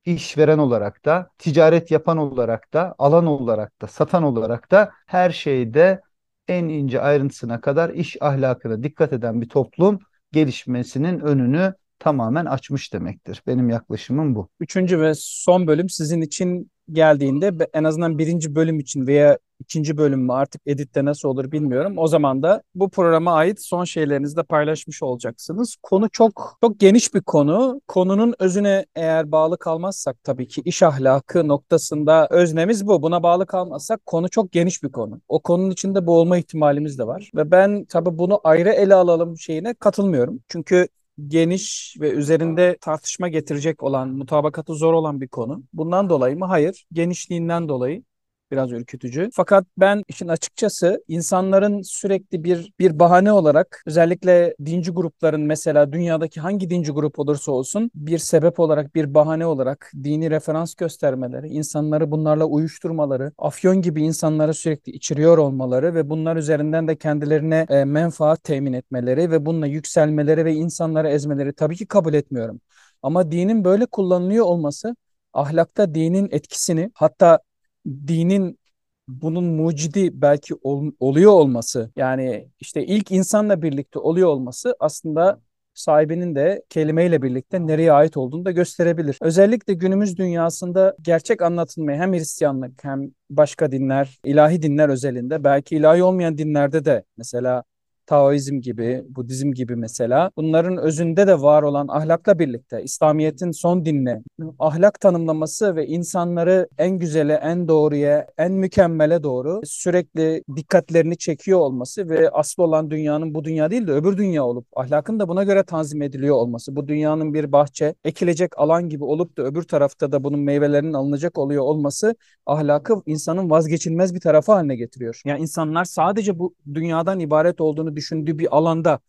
işveren 0.06 0.58
olarak 0.58 1.06
da, 1.06 1.30
ticaret 1.38 1.92
yapan 1.92 2.18
olarak 2.18 2.74
da, 2.74 2.96
alan 2.98 3.26
olarak 3.26 3.82
da, 3.82 3.88
satan 3.88 4.24
olarak 4.24 4.72
da 4.72 4.92
her 5.06 5.32
şeyde 5.32 6.02
en 6.48 6.66
ince 6.68 7.02
ayrıntısına 7.02 7.62
kadar 7.62 7.90
iş 7.90 8.18
ahlakına 8.22 8.84
dikkat 8.84 9.14
eden 9.14 9.42
bir 9.42 9.50
toplum 9.50 10.00
gelişmesinin 10.32 11.20
önünü 11.20 11.74
tamamen 12.00 12.46
açmış 12.46 12.94
demektir. 12.94 13.44
Benim 13.48 13.70
yaklaşımım 13.70 14.36
bu. 14.36 14.50
Üçüncü 14.60 15.02
ve 15.02 15.14
son 15.16 15.68
bölüm 15.68 15.90
sizin 15.90 16.22
için 16.22 16.72
geldiğinde 16.92 17.70
en 17.74 17.84
azından 17.84 18.18
birinci 18.18 18.56
bölüm 18.56 18.80
için 18.80 19.08
veya 19.08 19.38
ikinci 19.60 19.98
bölüm 19.98 20.20
mü 20.20 20.34
artık 20.34 20.62
editte 20.66 21.06
nasıl 21.06 21.30
olur 21.30 21.52
bilmiyorum. 21.52 21.94
O 21.98 22.08
zaman 22.08 22.44
da 22.44 22.64
bu 22.76 22.90
programa 22.90 23.34
ait 23.34 23.62
son 23.62 23.84
şeylerinizi 23.84 24.38
de 24.38 24.44
paylaşmış 24.44 25.04
olacaksınız. 25.04 25.76
Konu 25.84 26.10
çok 26.10 26.58
çok 26.62 26.80
geniş 26.80 27.14
bir 27.14 27.22
konu. 27.22 27.82
Konunun 27.88 28.34
özüne 28.40 28.86
eğer 28.96 29.32
bağlı 29.32 29.58
kalmazsak 29.58 30.24
tabii 30.24 30.48
ki 30.48 30.62
iş 30.66 30.84
ahlakı 30.84 31.48
noktasında 31.48 32.28
öznemiz 32.32 32.88
bu. 32.88 33.02
Buna 33.02 33.24
bağlı 33.24 33.46
kalmazsak 33.46 34.06
konu 34.06 34.30
çok 34.30 34.52
geniş 34.52 34.84
bir 34.84 34.92
konu. 34.92 35.22
O 35.28 35.40
konunun 35.40 35.72
içinde 35.72 36.08
bu 36.08 36.20
olma 36.20 36.38
ihtimalimiz 36.38 37.00
de 37.00 37.08
var. 37.08 37.32
Ve 37.36 37.52
ben 37.52 37.86
tabii 37.86 38.18
bunu 38.18 38.42
ayrı 38.44 38.70
ele 38.70 38.96
alalım 38.96 39.38
şeyine 39.38 39.74
katılmıyorum. 39.74 40.40
Çünkü 40.48 40.88
geniş 41.28 41.96
ve 42.00 42.12
üzerinde 42.12 42.78
tartışma 42.82 43.28
getirecek 43.30 43.84
olan, 43.84 44.10
mutabakatı 44.10 44.74
zor 44.74 44.94
olan 44.94 45.22
bir 45.22 45.28
konu. 45.28 45.64
Bundan 45.74 46.10
dolayı 46.10 46.38
mı? 46.40 46.46
Hayır. 46.46 46.86
Genişliğinden 46.92 47.70
dolayı 47.70 48.04
biraz 48.52 48.72
ürkütücü. 48.72 49.30
Fakat 49.34 49.66
ben 49.78 50.04
işin 50.08 50.28
açıkçası 50.28 51.04
insanların 51.08 51.82
sürekli 51.82 52.44
bir 52.44 52.72
bir 52.80 53.00
bahane 53.00 53.32
olarak 53.32 53.84
özellikle 53.86 54.56
dinci 54.66 54.92
grupların 54.92 55.42
mesela 55.42 55.94
dünyadaki 55.94 56.40
hangi 56.40 56.70
dinci 56.70 56.92
grup 56.92 57.20
olursa 57.20 57.52
olsun 57.52 57.92
bir 57.96 58.18
sebep 58.18 58.60
olarak 58.60 58.96
bir 58.96 59.14
bahane 59.14 59.46
olarak 59.46 59.92
dini 60.04 60.30
referans 60.30 60.76
göstermeleri, 60.76 61.48
insanları 61.48 62.12
bunlarla 62.12 62.46
uyuşturmaları, 62.46 63.32
afyon 63.38 63.82
gibi 63.82 64.02
insanları 64.02 64.54
sürekli 64.54 64.92
içiriyor 64.92 65.38
olmaları 65.38 65.96
ve 65.96 66.10
bunlar 66.10 66.36
üzerinden 66.36 66.88
de 66.88 66.96
kendilerine 66.96 67.66
e, 67.70 67.86
menfaat 67.86 68.44
temin 68.44 68.74
etmeleri 68.74 69.32
ve 69.32 69.46
bununla 69.46 69.68
yükselmeleri 69.68 70.46
ve 70.46 70.54
insanları 70.54 71.10
ezmeleri 71.10 71.54
tabii 71.54 71.76
ki 71.76 71.86
kabul 71.86 72.14
etmiyorum. 72.14 72.62
Ama 73.02 73.32
dinin 73.32 73.64
böyle 73.64 73.86
kullanılıyor 73.86 74.46
olması 74.46 74.96
ahlakta 75.34 75.96
dinin 75.96 76.28
etkisini 76.32 76.92
hatta 76.94 77.40
dinin 77.88 78.60
bunun 79.08 79.44
mucidi 79.44 80.22
belki 80.22 80.56
ol, 80.62 80.92
oluyor 81.00 81.32
olması 81.32 81.92
yani 81.96 82.48
işte 82.60 82.86
ilk 82.86 83.12
insanla 83.12 83.62
birlikte 83.62 84.00
oluyor 84.00 84.30
olması 84.30 84.76
aslında 84.80 85.42
sahibinin 85.74 86.36
de 86.36 86.64
kelimeyle 86.70 87.22
birlikte 87.22 87.68
nereye 87.68 87.92
ait 87.92 88.18
olduğunu 88.18 88.46
da 88.46 88.52
gösterebilir. 88.52 89.18
Özellikle 89.22 89.74
günümüz 89.74 90.18
dünyasında 90.18 90.96
gerçek 91.02 91.42
anlatılmaya 91.42 91.98
hem 91.98 92.14
Hristiyanlık 92.14 92.84
hem 92.84 93.12
başka 93.30 93.72
dinler, 93.72 94.20
ilahi 94.26 94.62
dinler 94.62 94.90
özelinde 94.90 95.44
belki 95.44 95.76
ilahi 95.76 96.04
olmayan 96.04 96.38
dinlerde 96.38 96.86
de 96.86 97.04
mesela 97.18 97.64
Taoizm 98.08 98.62
gibi, 98.62 99.04
Budizm 99.10 99.52
gibi 99.52 99.76
mesela 99.76 100.32
bunların 100.38 100.78
özünde 100.78 101.28
de 101.28 101.42
var 101.42 101.64
olan 101.64 101.88
ahlakla 101.88 102.40
birlikte 102.40 102.84
İslamiyet'in 102.84 103.52
son 103.52 103.86
dinine 103.86 104.22
ahlak 104.60 105.00
tanımlaması 105.00 105.76
ve 105.76 105.88
insanları 105.88 106.70
en 106.78 107.00
güzele, 107.00 107.34
en 107.34 107.68
doğruya, 107.68 108.28
en 108.38 108.52
mükemmele 108.52 109.24
doğru 109.24 109.62
sürekli 109.66 110.44
dikkatlerini 110.56 111.18
çekiyor 111.18 111.60
olması 111.60 112.10
ve 112.10 112.30
asıl 112.30 112.64
olan 112.64 112.92
dünyanın 112.92 113.34
bu 113.34 113.44
dünya 113.44 113.72
değil 113.72 113.88
de 113.88 113.92
öbür 113.92 114.18
dünya 114.18 114.46
olup 114.46 114.66
ahlakın 114.76 115.20
da 115.20 115.28
buna 115.28 115.44
göre 115.44 115.64
tanzim 115.64 116.02
ediliyor 116.02 116.36
olması, 116.36 116.76
bu 116.76 116.88
dünyanın 116.88 117.34
bir 117.34 117.52
bahçe, 117.52 117.96
ekilecek 118.06 118.60
alan 118.60 118.90
gibi 118.90 119.04
olup 119.04 119.38
da 119.38 119.44
öbür 119.44 119.64
tarafta 119.64 120.12
da 120.12 120.24
bunun 120.24 120.40
meyvelerinin 120.40 120.94
alınacak 120.94 121.38
oluyor 121.38 121.64
olması 121.64 122.16
ahlakı 122.46 123.02
insanın 123.06 123.50
vazgeçilmez 123.50 124.16
bir 124.16 124.20
tarafı 124.20 124.52
haline 124.52 124.76
getiriyor. 124.76 125.22
Yani 125.26 125.42
insanlar 125.42 125.86
sadece 125.86 126.40
bu 126.40 126.56
dünyadan 126.74 127.20
ibaret 127.20 127.62
olduğunu 127.62 127.97
düşündüğü 127.98 128.40
bir 128.40 128.58
alanda 128.58 129.00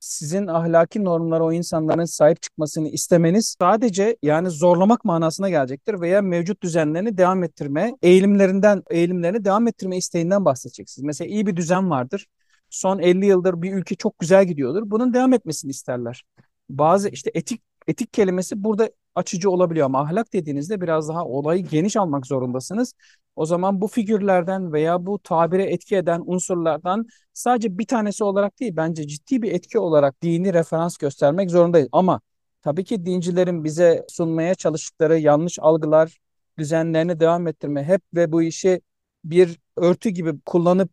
sizin 0.00 0.46
ahlaki 0.46 1.04
normlara 1.04 1.44
o 1.44 1.52
insanların 1.52 2.04
sahip 2.04 2.42
çıkmasını 2.42 2.88
istemeniz 2.88 3.56
sadece 3.60 4.16
yani 4.22 4.50
zorlamak 4.50 5.04
manasına 5.04 5.50
gelecektir 5.50 6.00
veya 6.00 6.22
mevcut 6.22 6.62
düzenlerini 6.62 7.18
devam 7.18 7.44
ettirme 7.44 7.94
eğilimlerinden 8.02 8.82
eğilimlerini 8.90 9.44
devam 9.44 9.68
ettirme 9.68 9.96
isteğinden 9.96 10.44
bahsedeceksiniz. 10.44 11.04
Mesela 11.06 11.28
iyi 11.28 11.46
bir 11.46 11.56
düzen 11.56 11.90
vardır. 11.90 12.26
Son 12.70 12.98
50 12.98 13.26
yıldır 13.26 13.62
bir 13.62 13.72
ülke 13.72 13.94
çok 13.94 14.18
güzel 14.18 14.44
gidiyordur. 14.44 14.82
Bunun 14.86 15.14
devam 15.14 15.32
etmesini 15.32 15.70
isterler. 15.70 16.24
Bazı 16.70 17.08
işte 17.08 17.30
etik 17.34 17.62
etik 17.86 18.12
kelimesi 18.12 18.64
burada 18.64 18.90
açıcı 19.18 19.50
olabiliyor 19.50 19.86
ama 19.86 20.00
ahlak 20.00 20.32
dediğinizde 20.32 20.80
biraz 20.80 21.08
daha 21.08 21.24
olayı 21.24 21.66
geniş 21.66 21.96
almak 21.96 22.26
zorundasınız. 22.26 22.94
O 23.36 23.46
zaman 23.46 23.80
bu 23.80 23.88
figürlerden 23.88 24.72
veya 24.72 25.06
bu 25.06 25.18
tabire 25.18 25.64
etki 25.64 25.96
eden 25.96 26.22
unsurlardan 26.26 27.06
sadece 27.32 27.78
bir 27.78 27.86
tanesi 27.86 28.24
olarak 28.24 28.60
değil 28.60 28.76
bence 28.76 29.06
ciddi 29.06 29.42
bir 29.42 29.52
etki 29.52 29.78
olarak 29.78 30.22
dini 30.22 30.54
referans 30.54 30.96
göstermek 30.96 31.50
zorundayız. 31.50 31.88
Ama 31.92 32.20
tabii 32.62 32.84
ki 32.84 33.06
dincilerin 33.06 33.64
bize 33.64 34.04
sunmaya 34.08 34.54
çalıştıkları 34.54 35.18
yanlış 35.18 35.58
algılar, 35.58 36.18
düzenlerini 36.58 37.20
devam 37.20 37.46
ettirme 37.46 37.84
hep 37.84 38.02
ve 38.14 38.32
bu 38.32 38.42
işi 38.42 38.80
bir 39.24 39.58
örtü 39.76 40.08
gibi 40.10 40.40
kullanıp 40.46 40.90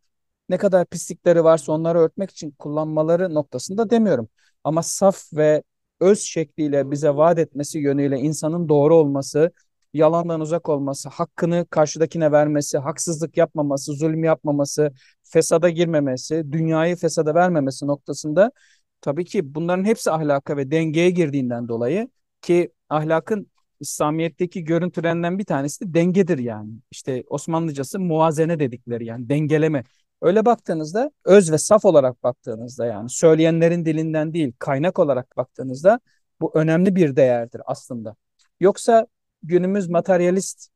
ne 0.48 0.58
kadar 0.58 0.86
pislikleri 0.86 1.44
varsa 1.44 1.72
onları 1.72 1.98
örtmek 1.98 2.30
için 2.30 2.50
kullanmaları 2.50 3.34
noktasında 3.34 3.90
demiyorum. 3.90 4.28
Ama 4.64 4.82
saf 4.82 5.32
ve 5.32 5.62
öz 6.00 6.20
şekliyle 6.20 6.90
bize 6.90 7.10
vaat 7.10 7.38
etmesi 7.38 7.78
yönüyle 7.78 8.18
insanın 8.18 8.68
doğru 8.68 8.94
olması, 8.94 9.50
yalandan 9.94 10.40
uzak 10.40 10.68
olması, 10.68 11.08
hakkını 11.08 11.66
karşıdakine 11.70 12.32
vermesi, 12.32 12.78
haksızlık 12.78 13.36
yapmaması, 13.36 13.92
zulüm 13.92 14.24
yapmaması, 14.24 14.92
fesada 15.22 15.70
girmemesi, 15.70 16.52
dünyayı 16.52 16.96
fesada 16.96 17.34
vermemesi 17.34 17.86
noktasında 17.86 18.52
tabii 19.00 19.24
ki 19.24 19.54
bunların 19.54 19.84
hepsi 19.84 20.10
ahlaka 20.10 20.56
ve 20.56 20.70
dengeye 20.70 21.10
girdiğinden 21.10 21.68
dolayı 21.68 22.08
ki 22.42 22.72
ahlakın 22.88 23.50
İslamiyet'teki 23.80 24.64
görüntülerinden 24.64 25.38
bir 25.38 25.44
tanesi 25.44 25.80
de 25.88 25.94
dengedir 25.94 26.38
yani. 26.38 26.70
İşte 26.90 27.24
Osmanlıcası 27.28 28.00
muvazene 28.00 28.58
dedikleri 28.58 29.06
yani 29.06 29.28
dengeleme. 29.28 29.84
Öyle 30.22 30.44
baktığınızda 30.44 31.10
öz 31.24 31.52
ve 31.52 31.58
saf 31.58 31.84
olarak 31.84 32.22
baktığınızda 32.22 32.86
yani 32.86 33.10
söyleyenlerin 33.10 33.84
dilinden 33.84 34.34
değil 34.34 34.52
kaynak 34.58 34.98
olarak 34.98 35.36
baktığınızda 35.36 36.00
bu 36.40 36.50
önemli 36.54 36.96
bir 36.96 37.16
değerdir 37.16 37.62
aslında. 37.66 38.16
Yoksa 38.60 39.06
günümüz 39.42 39.88
materyalist 39.88 40.68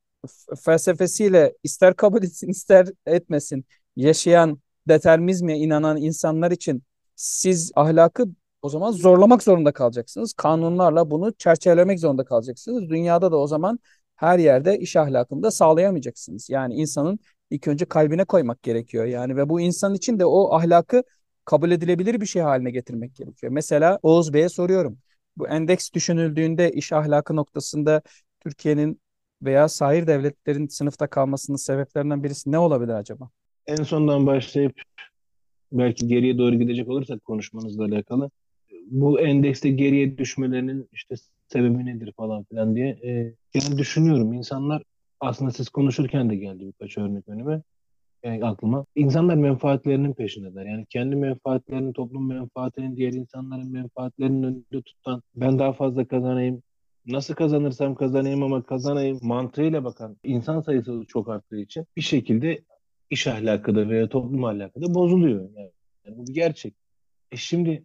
felsefesiyle 0.65 1.55
ister 1.63 1.97
kabul 1.97 2.23
etsin 2.23 2.49
ister 2.49 2.89
etmesin 3.07 3.65
yaşayan 3.97 4.61
determinizme 4.89 5.59
inanan 5.59 5.97
insanlar 5.97 6.51
için 6.51 6.83
siz 7.17 7.73
ahlakı 7.77 8.27
o 8.63 8.69
zaman 8.69 8.93
zorlamak 8.93 9.43
zorunda 9.43 9.73
kalacaksınız. 9.73 10.33
Kanunlarla 10.33 11.11
bunu 11.11 11.33
çerçevelemek 11.33 12.01
zorunda 12.01 12.25
kalacaksınız. 12.25 12.89
Dünyada 12.91 13.33
da 13.33 13.37
o 13.37 13.47
zaman 13.47 13.79
her 14.17 14.39
yerde 14.39 14.79
iş 14.79 14.97
ahlakını 14.97 15.43
da 15.43 15.51
sağlayamayacaksınız. 15.51 16.51
Yani 16.51 16.75
insanın 16.75 17.19
ilk 17.51 17.69
önce 17.69 17.85
kalbine 17.85 18.25
koymak 18.25 18.63
gerekiyor. 18.63 19.05
Yani 19.05 19.37
ve 19.37 19.49
bu 19.49 19.61
insan 19.61 19.95
için 19.95 20.19
de 20.19 20.25
o 20.25 20.55
ahlakı 20.55 21.03
kabul 21.45 21.71
edilebilir 21.71 22.21
bir 22.21 22.27
şey 22.27 22.43
haline 22.43 22.71
getirmek 22.71 23.15
gerekiyor. 23.17 23.53
Mesela 23.53 23.99
Oğuz 24.03 24.33
Bey'e 24.33 24.49
soruyorum. 24.49 24.99
Bu 25.37 25.49
endeks 25.49 25.93
düşünüldüğünde 25.93 26.73
iş 26.73 26.93
ahlakı 26.93 27.37
noktasında 27.37 28.03
Türkiye'nin 28.41 29.01
veya 29.43 29.69
sahir 29.69 30.07
devletlerin 30.07 30.67
sınıfta 30.67 31.07
kalmasının 31.07 31.57
sebeplerinden 31.57 32.25
birisi 32.25 32.53
ne 32.53 32.59
olabilir 32.59 32.93
acaba? 32.93 33.31
En 33.67 33.83
sondan 33.83 34.27
başlayıp 34.27 34.83
belki 35.73 36.09
geriye 36.09 36.39
doğru 36.39 36.55
gidecek 36.55 36.89
olursak 36.89 37.25
konuşmanızla 37.25 37.85
alakalı 37.85 38.31
bu 38.91 39.21
endekste 39.21 39.71
geriye 39.71 40.19
düşmelerinin 40.19 40.89
işte 40.93 41.15
sebebi 41.49 41.87
nedir 41.87 42.13
falan 42.17 42.45
filan 42.45 42.77
diye 42.77 42.89
e, 42.89 43.11
yani 43.55 43.79
düşünüyorum 43.79 44.33
insanlar 44.33 44.83
aslında 45.21 45.51
siz 45.51 45.69
konuşurken 45.69 46.31
de 46.31 46.37
geldi 46.37 46.67
birkaç 46.67 46.99
örnek 46.99 47.29
önüme 47.29 47.63
yani 48.25 48.45
aklıma. 48.45 48.87
İnsanlar 48.95 49.35
menfaatlerinin 49.35 50.13
peşindeler. 50.13 50.67
Yani 50.67 50.87
kendi 50.87 51.17
menfaatlerini, 51.17 51.93
toplum 51.93 52.29
menfaatinin, 52.29 52.97
diğer 52.97 53.13
insanların 53.13 53.73
menfaatlerinin 53.73 54.43
önünde 54.43 54.83
tutan, 54.83 55.23
ben 55.35 55.59
daha 55.59 55.73
fazla 55.73 56.05
kazanayım, 56.05 56.63
nasıl 57.07 57.35
kazanırsam 57.35 57.95
kazanayım 57.95 58.43
ama 58.43 58.63
kazanayım 58.63 59.19
mantığıyla 59.23 59.85
bakan 59.85 60.17
insan 60.25 60.61
sayısı 60.61 61.05
çok 61.09 61.29
arttığı 61.29 61.61
için 61.61 61.87
bir 61.97 62.03
şekilde 62.03 62.63
iş 63.11 63.27
ahlakı 63.27 63.75
da 63.75 63.89
veya 63.89 64.09
toplum 64.09 64.45
ahlakı 64.45 64.83
da 64.83 64.95
bozuluyor. 64.95 65.41
Yani, 65.41 65.71
yani 66.07 66.19
bu 66.19 66.27
bir 66.27 66.35
gerçek. 66.35 66.75
E 67.33 67.37
şimdi 67.37 67.85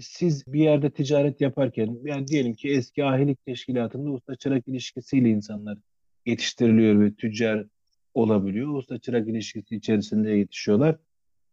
siz 0.00 0.46
bir 0.46 0.60
yerde 0.60 0.90
ticaret 0.90 1.40
yaparken 1.40 1.98
yani 2.04 2.26
diyelim 2.26 2.54
ki 2.54 2.68
eski 2.68 3.04
ahilik 3.04 3.46
teşkilatında 3.46 4.10
usta 4.10 4.36
çırak 4.36 4.68
ilişkisiyle 4.68 5.30
insanlar 5.30 5.78
yetiştiriliyor 6.26 7.00
ve 7.00 7.14
tüccar 7.14 7.66
olabiliyor. 8.14 8.74
Usta 8.74 8.98
çırak 8.98 9.28
ilişkisi 9.28 9.76
içerisinde 9.76 10.30
yetişiyorlar. 10.30 10.96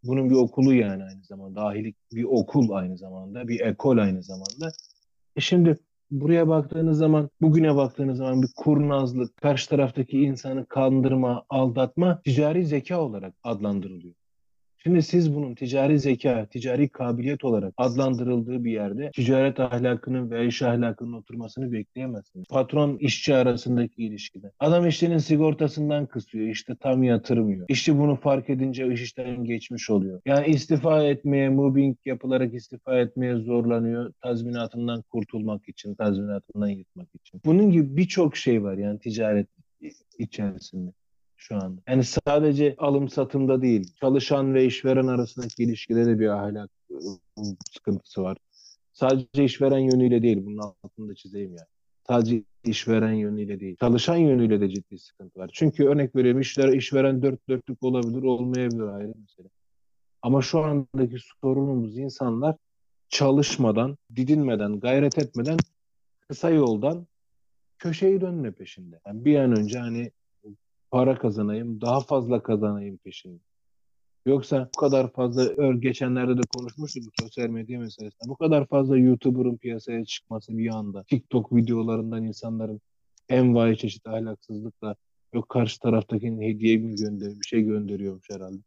Bunun 0.03 0.29
bir 0.29 0.35
okulu 0.35 0.73
yani 0.73 1.03
aynı 1.03 1.23
zamanda. 1.23 1.65
Ahilik 1.65 1.95
bir 2.13 2.23
okul 2.23 2.71
aynı 2.71 2.97
zamanda. 2.97 3.47
Bir 3.47 3.59
ekol 3.59 3.97
aynı 3.97 4.23
zamanda. 4.23 4.71
E 5.35 5.41
şimdi 5.41 5.77
buraya 6.11 6.47
baktığınız 6.47 6.97
zaman, 6.97 7.29
bugüne 7.41 7.75
baktığınız 7.75 8.17
zaman 8.17 8.41
bir 8.41 8.49
kurnazlık, 8.55 9.37
karşı 9.37 9.69
taraftaki 9.69 10.21
insanı 10.21 10.65
kandırma, 10.65 11.45
aldatma 11.49 12.21
ticari 12.25 12.65
zeka 12.65 13.01
olarak 13.01 13.33
adlandırılıyor. 13.43 14.13
Şimdi 14.83 15.01
siz 15.01 15.35
bunun 15.35 15.55
ticari 15.55 16.00
zeka, 16.00 16.45
ticari 16.45 16.89
kabiliyet 16.89 17.43
olarak 17.43 17.73
adlandırıldığı 17.77 18.63
bir 18.63 18.71
yerde 18.71 19.11
ticaret 19.11 19.59
ahlakının 19.59 20.31
ve 20.31 20.47
iş 20.47 20.61
ahlakının 20.61 21.13
oturmasını 21.13 21.71
bekleyemezsiniz. 21.71 22.47
Patron 22.50 22.97
işçi 22.97 23.35
arasındaki 23.35 24.03
ilişkide. 24.03 24.51
Adam 24.59 24.88
işçinin 24.88 25.17
sigortasından 25.17 26.05
kısıyor, 26.05 26.47
işte 26.47 26.75
tam 26.75 27.03
yatırmıyor. 27.03 27.65
İşçi 27.69 27.97
bunu 27.97 28.15
fark 28.15 28.50
edince 28.50 28.93
iş 28.93 29.01
işten 29.01 29.43
geçmiş 29.43 29.89
oluyor. 29.89 30.21
Yani 30.25 30.47
istifa 30.47 31.03
etmeye, 31.03 31.50
mobbing 31.50 31.97
yapılarak 32.05 32.53
istifa 32.53 33.00
etmeye 33.00 33.35
zorlanıyor 33.35 34.13
tazminatından 34.21 35.01
kurtulmak 35.01 35.69
için, 35.69 35.95
tazminatından 35.95 36.67
yırtmak 36.67 37.07
için. 37.15 37.41
Bunun 37.45 37.71
gibi 37.71 37.97
birçok 37.97 38.38
şey 38.38 38.63
var 38.63 38.77
yani 38.77 39.00
ticaret 39.00 39.47
içerisinde 40.17 40.91
şu 41.41 41.55
anda. 41.55 41.81
Yani 41.88 42.03
sadece 42.03 42.75
alım 42.77 43.10
satımda 43.10 43.62
değil, 43.62 43.93
çalışan 44.00 44.53
ve 44.53 44.65
işveren 44.65 45.07
arasındaki 45.07 45.63
ilişkide 45.63 46.05
de 46.05 46.19
bir 46.19 46.27
ahlak 46.27 46.69
ıı, 46.91 47.55
sıkıntısı 47.71 48.24
var. 48.24 48.38
Sadece 48.93 49.43
işveren 49.43 49.79
yönüyle 49.79 50.21
değil, 50.21 50.45
bunun 50.45 50.57
altını 50.57 51.10
da 51.10 51.15
çizeyim 51.15 51.50
yani. 51.50 51.67
Sadece 52.07 52.43
işveren 52.63 53.13
yönüyle 53.13 53.60
değil, 53.60 53.75
çalışan 53.79 54.15
yönüyle 54.15 54.62
de 54.62 54.69
ciddi 54.69 55.00
sıkıntı 55.00 55.39
var. 55.39 55.50
Çünkü 55.53 55.86
örnek 55.86 56.15
veriyorum 56.15 56.41
işler, 56.41 56.74
işveren 56.74 57.21
dört 57.21 57.50
dörtlük 57.50 57.83
olabilir, 57.83 58.24
olmayabilir 58.24 58.83
ayrı 58.83 59.13
mesele. 59.19 59.48
Ama 60.21 60.41
şu 60.41 60.60
andaki 60.60 61.17
sorunumuz 61.41 61.98
insanlar 61.98 62.55
çalışmadan, 63.10 63.98
didinmeden, 64.15 64.79
gayret 64.79 65.17
etmeden 65.17 65.57
kısa 66.27 66.50
yoldan 66.50 67.07
köşeyi 67.79 68.21
dönme 68.21 68.51
peşinde. 68.51 69.00
Yani 69.07 69.25
bir 69.25 69.36
an 69.36 69.60
önce 69.60 69.79
hani 69.79 70.12
para 70.91 71.17
kazanayım, 71.17 71.81
daha 71.81 72.00
fazla 72.00 72.43
kazanayım 72.43 72.98
peşinde. 72.98 73.39
Yoksa 74.25 74.69
bu 74.75 74.79
kadar 74.79 75.12
fazla 75.12 75.71
geçenlerde 75.74 76.38
de 76.38 76.41
konuşmuştuk 76.57 77.03
bu 77.03 77.24
sosyal 77.24 77.48
medya 77.48 77.79
meselesinde. 77.79 78.29
Bu 78.29 78.36
kadar 78.36 78.67
fazla 78.67 78.98
YouTuber'ın 78.98 79.57
piyasaya 79.57 80.05
çıkması 80.05 80.57
bir 80.57 80.69
anda. 80.69 81.03
TikTok 81.03 81.55
videolarından 81.55 82.24
insanların 82.24 82.81
envai 83.29 83.77
çeşit 83.77 84.07
ahlaksızlıkla 84.07 84.95
yok 85.33 85.50
karşı 85.50 85.79
taraftakinin 85.79 86.41
hediye 86.41 86.77
mi 86.77 86.95
gönderiyor, 86.95 87.39
bir 87.39 87.45
şey 87.45 87.62
gönderiyormuş 87.62 88.29
herhalde. 88.29 88.62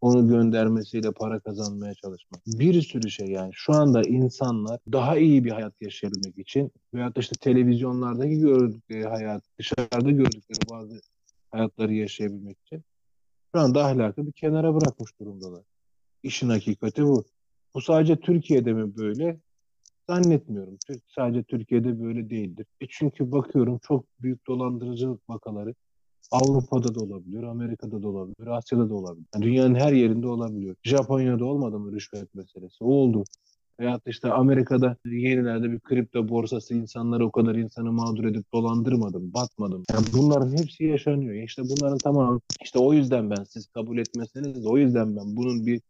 Onu 0.00 0.28
göndermesiyle 0.28 1.12
para 1.12 1.40
kazanmaya 1.40 1.94
çalışmak. 1.94 2.40
Bir 2.46 2.82
sürü 2.82 3.10
şey 3.10 3.26
yani. 3.26 3.50
Şu 3.54 3.72
anda 3.72 4.02
insanlar 4.02 4.80
daha 4.92 5.16
iyi 5.16 5.44
bir 5.44 5.50
hayat 5.50 5.82
yaşayabilmek 5.82 6.38
için 6.38 6.72
veyahut 6.94 7.16
da 7.16 7.20
işte 7.20 7.36
televizyonlardaki 7.40 8.38
gördükleri 8.38 9.04
hayat, 9.04 9.42
dışarıda 9.58 10.10
gördükleri 10.10 10.58
bazı 10.70 11.00
hayatları 11.54 11.94
yaşayabilmek 11.94 12.58
için 12.66 12.84
şu 13.54 13.60
anda 13.60 13.84
ahlakı 13.84 14.26
bir 14.26 14.32
kenara 14.32 14.74
bırakmış 14.74 15.20
durumdalar. 15.20 15.62
İşin 16.22 16.48
hakikati 16.48 17.04
bu. 17.04 17.24
Bu 17.74 17.80
sadece 17.80 18.16
Türkiye'de 18.16 18.72
mi 18.72 18.96
böyle? 18.96 19.40
Zannetmiyorum. 20.08 20.78
Sadece 21.14 21.42
Türkiye'de 21.42 22.02
böyle 22.02 22.30
değildir. 22.30 22.66
E 22.80 22.86
çünkü 22.88 23.32
bakıyorum 23.32 23.78
çok 23.82 24.04
büyük 24.20 24.46
dolandırıcılık 24.46 25.30
vakaları 25.30 25.74
Avrupa'da 26.30 26.94
da 26.94 27.00
olabilir, 27.00 27.42
Amerika'da 27.42 28.02
da 28.02 28.08
olabilir, 28.08 28.46
Asya'da 28.46 28.90
da 28.90 28.94
olabilir. 28.94 29.26
Yani 29.34 29.44
dünyanın 29.44 29.74
her 29.74 29.92
yerinde 29.92 30.26
olabiliyor. 30.26 30.76
Japonya'da 30.82 31.44
olmadı 31.44 31.78
mı 31.78 31.92
rüşvet 31.92 32.34
meselesi? 32.34 32.84
O 32.84 32.86
oldu. 32.86 33.24
Veyahut 33.80 34.02
işte 34.06 34.32
Amerika'da 34.32 34.96
yenilerde 35.04 35.72
bir 35.72 35.80
kripto 35.80 36.28
borsası 36.28 36.74
insanları 36.74 37.26
o 37.26 37.30
kadar 37.30 37.54
insanı 37.54 37.92
mağdur 37.92 38.24
edip 38.24 38.52
dolandırmadım, 38.52 39.34
batmadım. 39.34 39.84
Yani 39.92 40.06
bunların 40.12 40.56
hepsi 40.56 40.84
yaşanıyor. 40.84 41.34
İşte 41.34 41.62
bunların 41.62 41.98
tamamı 41.98 42.40
işte 42.62 42.78
o 42.78 42.92
yüzden 42.92 43.30
ben 43.30 43.44
siz 43.44 43.66
kabul 43.66 43.98
etmeseniz 43.98 44.64
de 44.64 44.68
o 44.68 44.78
yüzden 44.78 45.16
ben 45.16 45.36
bunun 45.36 45.66
bir 45.66 45.80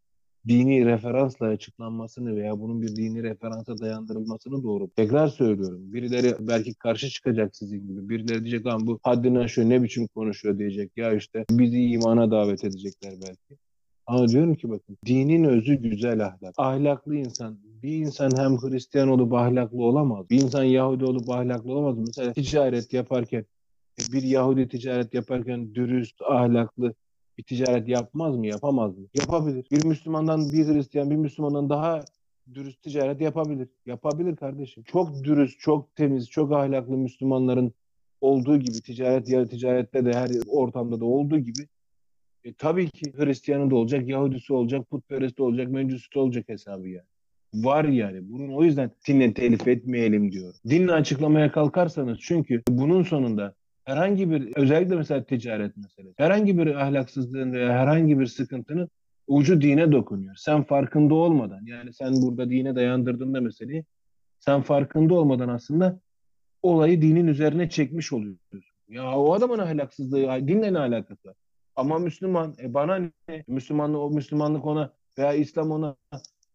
dini 0.48 0.86
referansla 0.86 1.46
açıklanmasını 1.46 2.36
veya 2.36 2.60
bunun 2.60 2.82
bir 2.82 2.96
dini 2.96 3.22
referansa 3.22 3.78
dayandırılmasını 3.78 4.62
doğru. 4.62 4.90
Tekrar 4.96 5.28
söylüyorum. 5.28 5.92
Birileri 5.92 6.34
belki 6.40 6.74
karşı 6.74 7.08
çıkacak 7.08 7.56
sizin 7.56 7.86
gibi. 7.88 8.08
Birileri 8.08 8.44
diyecek 8.44 8.66
lan 8.66 8.86
bu 8.86 8.98
haddini 9.02 9.38
aşıyor 9.38 9.68
ne 9.68 9.82
biçim 9.82 10.06
konuşuyor 10.06 10.58
diyecek. 10.58 10.92
Ya 10.96 11.12
işte 11.12 11.44
bizi 11.50 11.80
imana 11.80 12.30
davet 12.30 12.64
edecekler 12.64 13.12
belki. 13.12 13.63
Ama 14.06 14.28
diyorum 14.28 14.54
ki 14.54 14.70
bakın 14.70 14.98
dinin 15.06 15.44
özü 15.44 15.74
güzel 15.74 16.26
ahlak. 16.26 16.54
Ahlaklı 16.56 17.16
insan. 17.16 17.58
Bir 17.82 17.96
insan 17.96 18.30
hem 18.36 18.56
Hristiyan 18.56 19.08
olup 19.08 19.32
ahlaklı 19.32 19.82
olamaz. 19.82 20.30
Bir 20.30 20.42
insan 20.42 20.64
Yahudi 20.64 21.04
olup 21.04 21.30
ahlaklı 21.30 21.72
olamaz. 21.72 21.98
Mesela 21.98 22.32
ticaret 22.32 22.92
yaparken 22.92 23.44
bir 24.12 24.22
Yahudi 24.22 24.68
ticaret 24.68 25.14
yaparken 25.14 25.74
dürüst, 25.74 26.22
ahlaklı 26.22 26.94
bir 27.38 27.42
ticaret 27.42 27.88
yapmaz 27.88 28.36
mı? 28.36 28.46
Yapamaz 28.46 28.98
mı? 28.98 29.06
Yapabilir. 29.14 29.66
Bir 29.70 29.84
Müslümandan 29.84 30.50
bir 30.52 30.66
Hristiyan 30.66 31.10
bir 31.10 31.16
Müslümandan 31.16 31.70
daha 31.70 32.04
dürüst 32.54 32.82
ticaret 32.82 33.20
yapabilir. 33.20 33.68
Yapabilir 33.86 34.36
kardeşim. 34.36 34.82
Çok 34.82 35.24
dürüst, 35.24 35.60
çok 35.60 35.96
temiz, 35.96 36.30
çok 36.30 36.52
ahlaklı 36.52 36.96
Müslümanların 36.96 37.72
olduğu 38.20 38.56
gibi 38.56 38.80
ticaret 38.80 39.28
ya 39.28 39.46
ticarette 39.46 40.04
de 40.04 40.12
her 40.12 40.30
ortamda 40.48 41.00
da 41.00 41.04
olduğu 41.04 41.38
gibi 41.38 41.68
e, 42.44 42.54
tabii 42.54 42.90
ki 42.90 43.12
Hristiyanı 43.16 43.70
da 43.70 43.76
olacak, 43.76 44.09
Yahudisi 44.09 44.52
olacak, 44.52 44.90
putperest 44.90 45.40
olacak, 45.40 45.68
mecusi 45.68 46.18
olacak 46.18 46.48
hesabı 46.48 46.88
yani. 46.88 47.07
Var 47.54 47.85
yani. 47.85 48.18
Bunun 48.22 48.48
o 48.48 48.64
yüzden 48.64 48.90
dinle 49.09 49.35
telif 49.35 49.68
etmeyelim 49.68 50.33
diyor. 50.33 50.54
Dinle 50.68 50.92
açıklamaya 50.92 51.52
kalkarsanız 51.52 52.18
çünkü 52.20 52.62
bunun 52.68 53.02
sonunda 53.02 53.54
herhangi 53.85 54.30
bir 54.30 54.57
özellikle 54.57 54.96
mesela 54.96 55.24
ticaret 55.24 55.76
meselesi 55.76 56.14
herhangi 56.16 56.59
bir 56.59 56.74
ahlaksızlığın 56.74 57.52
veya 57.52 57.72
herhangi 57.72 58.18
bir 58.18 58.26
sıkıntının 58.26 58.88
ucu 59.26 59.61
dine 59.61 59.92
dokunuyor. 59.92 60.35
Sen 60.37 60.62
farkında 60.62 61.14
olmadan 61.14 61.61
yani 61.66 61.92
sen 61.92 62.14
burada 62.22 62.50
dine 62.50 62.76
dayandırdığında 62.76 63.40
meseleyi 63.40 63.85
sen 64.38 64.62
farkında 64.62 65.14
olmadan 65.14 65.48
aslında 65.48 66.00
olayı 66.62 67.02
dinin 67.02 67.26
üzerine 67.26 67.70
çekmiş 67.70 68.12
oluyorsun. 68.12 68.62
Ya 68.88 69.18
o 69.18 69.33
adamın 69.33 69.59
ahlaksızlığı 69.59 70.48
dinle 70.48 70.72
ne 70.72 70.78
alakası 70.78 71.28
var? 71.28 71.37
Ama 71.76 71.98
Müslüman 71.98 72.54
e 72.62 72.74
bana 72.74 72.98
ne? 73.28 73.44
Müslümanlık 73.48 74.00
o 74.00 74.10
Müslümanlık 74.10 74.66
ona 74.66 74.92
veya 75.18 75.32
İslam 75.32 75.70
ona 75.70 75.96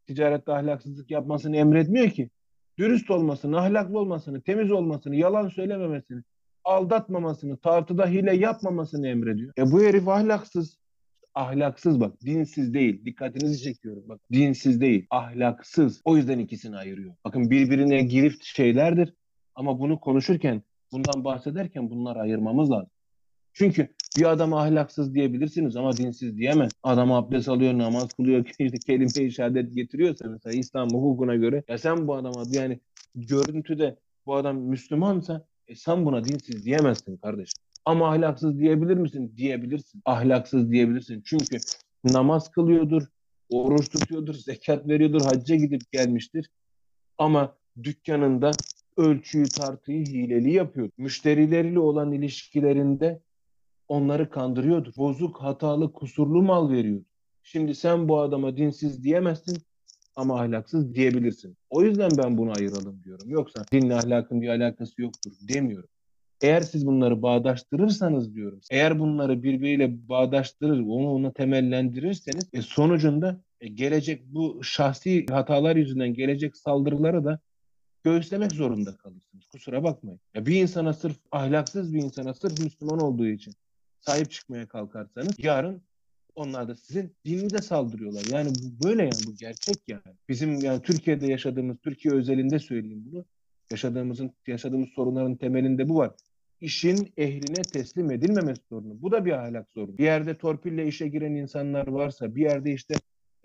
ticarette 0.08 0.52
ahlaksızlık 0.52 1.12
yapmasını 1.12 1.58
emretmiyor 1.58 2.10
ki. 2.10 2.30
Dürüst 2.78 3.12
olmasını, 3.12 3.60
ahlaklı 3.60 4.00
olmasını, 4.00 4.42
temiz 4.42 4.72
olmasını, 4.72 5.16
yalan 5.16 5.48
söylememesini, 5.48 6.24
aldatmamasını, 6.64 7.58
tartıda 7.58 8.08
hile 8.08 8.36
yapmamasını 8.36 9.08
emrediyor. 9.08 9.54
E 9.58 9.72
bu 9.72 9.82
herif 9.82 10.08
ahlaksız. 10.08 10.80
Ahlaksız 11.34 12.00
bak, 12.00 12.22
dinsiz 12.26 12.74
değil. 12.74 13.06
Dikkatinizi 13.06 13.64
çekiyorum 13.64 14.04
bak. 14.10 14.22
Dinsiz 14.32 14.82
değil, 14.82 15.08
ahlaksız. 15.10 16.02
O 16.06 16.18
yüzden 16.18 16.40
ikisini 16.40 16.78
ayırıyor. 16.78 17.16
Bakın 17.26 17.50
birbirine 17.52 18.02
girift 18.02 18.44
şeylerdir. 18.44 19.14
Ama 19.56 19.80
bunu 19.80 20.00
konuşurken, 20.00 20.64
bundan 20.92 21.24
bahsederken 21.24 21.90
bunları 21.90 22.20
ayırmamız 22.20 22.72
lazım. 22.72 22.90
Çünkü 23.54 23.88
bir 24.18 24.32
adama 24.32 24.62
ahlaksız 24.62 25.14
diyebilirsiniz 25.14 25.76
ama 25.76 25.98
dinsiz 25.98 26.38
diyemez. 26.38 26.72
Adam 26.84 27.12
abdest 27.12 27.50
alıyor, 27.50 27.78
namaz 27.78 28.14
kılıyor, 28.14 28.46
işte 28.60 28.78
kelime-i 28.78 29.32
şehadet 29.32 29.76
getiriyorsa 29.76 30.30
mesela 30.30 30.60
İslam 30.60 30.90
hukukuna 30.90 31.36
göre 31.36 31.64
ya 31.68 31.78
sen 31.78 32.08
bu 32.08 32.16
adama 32.16 32.44
yani 32.52 32.80
görüntüde 33.16 33.96
bu 34.26 34.36
adam 34.36 34.58
Müslümansa 34.58 35.46
e 35.68 35.76
sen 35.76 36.06
buna 36.06 36.24
dinsiz 36.24 36.66
diyemezsin 36.66 37.18
kardeşim. 37.18 37.64
Ama 37.86 38.10
ahlaksız 38.10 38.60
diyebilir 38.60 38.98
misin? 38.98 39.34
Diyebilirsin. 39.38 40.02
Ahlaksız 40.06 40.72
diyebilirsin. 40.72 41.22
Çünkü 41.26 41.58
namaz 42.04 42.52
kılıyordur, 42.52 43.04
oruç 43.50 43.90
tutuyordur, 43.90 44.34
zekat 44.34 44.88
veriyordur, 44.88 45.22
hacca 45.22 45.56
gidip 45.56 45.92
gelmiştir. 45.92 46.50
Ama 47.18 47.56
dükkanında 47.84 48.52
ölçüyü 48.98 49.46
tartıyı 49.46 50.06
hileli 50.06 50.52
yapıyor. 50.52 50.90
Müşterileriyle 50.98 51.80
olan 51.80 52.12
ilişkilerinde 52.12 53.22
onları 53.90 54.30
kandırıyordur. 54.30 54.94
Bozuk, 54.98 55.42
hatalı, 55.42 55.94
kusurlu 55.94 56.42
mal 56.42 56.72
veriyordur. 56.72 57.06
Şimdi 57.44 57.76
sen 57.76 58.10
bu 58.10 58.20
adama 58.20 58.58
dinsiz 58.58 59.04
diyemezsin 59.04 59.58
ama 60.16 60.40
ahlaksız 60.42 60.96
diyebilirsin. 60.96 61.58
O 61.70 61.84
yüzden 61.84 62.12
ben 62.18 62.38
bunu 62.38 62.52
ayıralım 62.58 63.04
diyorum. 63.04 63.30
Yoksa 63.30 63.66
dinle 63.72 63.96
ahlakın 63.96 64.42
bir 64.42 64.50
alakası 64.50 65.02
yoktur 65.02 65.32
demiyorum. 65.42 65.90
Eğer 66.42 66.62
siz 66.62 66.86
bunları 66.86 67.22
bağdaştırırsanız 67.22 68.36
diyorum, 68.36 68.60
eğer 68.72 69.00
bunları 69.00 69.44
birbiriyle 69.44 70.10
bağdaştırır, 70.10 70.80
onu 70.80 71.12
ona 71.12 71.32
temellendirirseniz 71.34 72.50
e, 72.54 72.62
sonucunda 72.62 73.42
e, 73.62 73.68
gelecek 73.68 74.24
bu 74.26 74.64
şahsi 74.64 75.26
hatalar 75.30 75.76
yüzünden 75.76 76.14
gelecek 76.14 76.58
saldırıları 76.58 77.26
da 77.26 77.40
göğüslemek 78.04 78.52
zorunda 78.52 78.98
kalırsınız. 78.98 79.46
Kusura 79.46 79.84
bakmayın. 79.84 80.20
Ya 80.34 80.46
bir 80.46 80.62
insana 80.62 80.94
sırf 80.94 81.18
ahlaksız 81.32 81.94
bir 81.94 82.04
insana 82.04 82.34
sırf 82.34 82.60
Müslüman 82.60 83.00
olduğu 83.00 83.28
için 83.28 83.54
sahip 84.02 84.32
çıkmaya 84.32 84.68
kalkarsanız 84.68 85.34
yarın 85.38 85.82
onlar 86.36 86.68
da 86.68 86.76
sizin 86.76 87.16
dininize 87.26 87.58
saldırıyorlar. 87.58 88.26
Yani 88.32 88.50
bu 88.50 88.88
böyle 88.88 89.02
yani 89.02 89.22
bu 89.28 89.36
gerçek 89.36 89.76
yani. 89.88 90.16
Bizim 90.30 90.60
yani 90.60 90.82
Türkiye'de 90.82 91.28
yaşadığımız, 91.28 91.78
Türkiye 91.84 92.14
özelinde 92.14 92.60
söyleyeyim 92.60 93.04
bunu. 93.12 93.26
Yaşadığımızın 93.72 94.32
yaşadığımız 94.48 94.90
sorunların 94.90 95.36
temelinde 95.36 95.90
bu 95.90 95.96
var. 95.96 96.12
İşin 96.62 97.14
ehline 97.18 97.62
teslim 97.74 98.12
edilmemesi 98.12 98.62
sorunu. 98.70 99.02
Bu 99.02 99.12
da 99.12 99.26
bir 99.26 99.32
ahlak 99.32 99.70
sorunu. 99.70 99.98
Bir 99.98 100.04
yerde 100.04 100.38
torpille 100.38 100.88
işe 100.88 101.08
giren 101.08 101.36
insanlar 101.36 101.88
varsa, 101.88 102.36
bir 102.36 102.42
yerde 102.42 102.74
işte 102.74 102.96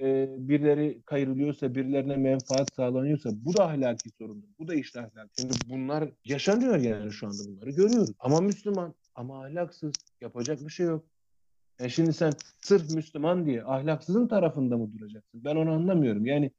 e, 0.01 0.29
birileri 0.39 1.03
kayırılıyorsa, 1.07 1.75
birilerine 1.75 2.17
menfaat 2.17 2.75
sağlanıyorsa 2.75 3.31
bu 3.33 3.57
da 3.57 3.65
ahlaki 3.65 4.11
sorundur. 4.11 4.49
Bu 4.59 4.69
da 4.69 4.75
işte 4.75 5.01
ahlak. 5.01 5.31
Şimdi 5.41 5.53
bunlar 5.69 6.09
yaşanıyor 6.25 6.77
yani 6.77 7.13
şu 7.13 7.27
anda 7.27 7.43
bunları 7.49 7.71
görüyoruz. 7.71 8.11
Ama 8.19 8.41
Müslüman, 8.41 8.95
ama 9.15 9.45
ahlaksız. 9.45 9.93
Yapacak 10.21 10.61
bir 10.61 10.71
şey 10.71 10.87
yok. 10.87 11.05
E 11.79 11.89
şimdi 11.89 12.13
sen 12.13 12.33
sırf 12.61 12.91
Müslüman 12.95 13.47
diye 13.47 13.65
ahlaksızın 13.65 14.29
tarafında 14.29 14.77
mı 14.77 14.93
duracaksın? 14.99 15.45
Ben 15.45 15.57
onu 15.57 15.71
anlamıyorum. 15.71 16.27
Yani 16.27 16.51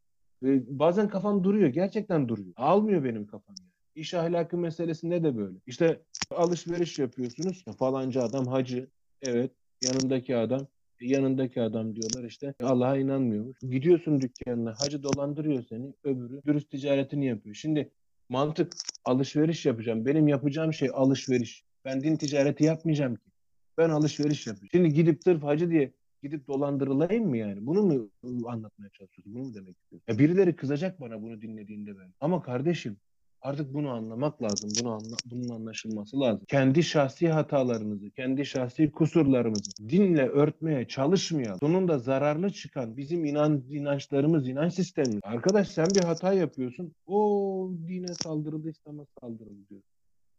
e, 0.45 0.79
bazen 0.79 1.09
kafam 1.09 1.43
duruyor. 1.43 1.69
Gerçekten 1.69 2.27
duruyor. 2.27 2.53
Almıyor 2.57 3.03
benim 3.03 3.27
kafam. 3.27 3.55
Yani. 3.59 3.69
İş 3.95 4.13
ahlakı 4.13 4.57
meselesinde 4.57 5.23
de 5.23 5.37
böyle. 5.37 5.57
İşte 5.67 6.01
alışveriş 6.31 6.99
yapıyorsunuz. 6.99 7.65
Falanca 7.79 8.23
adam 8.23 8.47
hacı. 8.47 8.87
Evet. 9.21 9.51
Yanındaki 9.83 10.37
adam 10.37 10.67
yanındaki 11.01 11.61
adam 11.61 11.95
diyorlar 11.95 12.23
işte 12.23 12.53
Allah'a 12.63 12.97
inanmıyormuş. 12.97 13.57
Gidiyorsun 13.61 14.21
dükkanına 14.21 14.73
hacı 14.79 15.03
dolandırıyor 15.03 15.63
seni 15.69 15.93
öbürü 16.03 16.41
dürüst 16.45 16.71
ticaretini 16.71 17.25
yapıyor. 17.25 17.55
Şimdi 17.55 17.91
mantık 18.29 18.73
alışveriş 19.05 19.65
yapacağım. 19.65 20.05
Benim 20.05 20.27
yapacağım 20.27 20.73
şey 20.73 20.89
alışveriş. 20.93 21.63
Ben 21.85 22.03
din 22.03 22.15
ticareti 22.15 22.63
yapmayacağım 22.63 23.15
ki. 23.15 23.31
Ben 23.77 23.89
alışveriş 23.89 24.47
yapacağım. 24.47 24.69
Şimdi 24.71 24.93
gidip 24.93 25.23
sırf 25.23 25.43
hacı 25.43 25.69
diye 25.69 25.93
gidip 26.23 26.47
dolandırılayım 26.47 27.29
mı 27.29 27.37
yani? 27.37 27.65
Bunu 27.65 27.83
mu 27.83 28.09
anlatmaya 28.47 28.89
çalışıyorsun? 28.89 29.35
Bunu 29.35 29.43
mu 29.43 29.53
demek 29.53 29.77
istiyorsun? 29.77 30.05
Ya 30.07 30.19
birileri 30.19 30.55
kızacak 30.55 31.01
bana 31.01 31.21
bunu 31.21 31.41
dinlediğinde 31.41 31.97
ben. 31.99 32.13
Ama 32.19 32.41
kardeşim 32.41 32.97
Artık 33.45 33.73
bunu 33.73 33.89
anlamak 33.89 34.43
lazım. 34.43 34.69
Bunu 34.79 34.91
anla, 34.91 35.15
bunun 35.25 35.49
anlaşılması 35.49 36.19
lazım. 36.19 36.45
Kendi 36.47 36.83
şahsi 36.83 37.29
hatalarımızı, 37.29 38.11
kendi 38.11 38.45
şahsi 38.45 38.91
kusurlarımızı 38.91 39.71
dinle 39.89 40.29
örtmeye 40.29 40.87
çalışmayan, 40.87 41.57
sonunda 41.57 41.99
zararlı 41.99 42.49
çıkan 42.49 42.97
bizim 42.97 43.25
inan, 43.25 43.63
inançlarımız, 43.69 44.47
inanç 44.47 44.73
sistemimiz. 44.73 45.19
Arkadaş 45.23 45.67
sen 45.67 45.87
bir 45.95 46.03
hata 46.03 46.33
yapıyorsun. 46.33 46.91
O 47.07 47.71
dine 47.87 48.13
saldırıldı, 48.13 48.69
İslam'a 48.69 49.05
saldırıldı 49.21 49.69
diyor. 49.69 49.81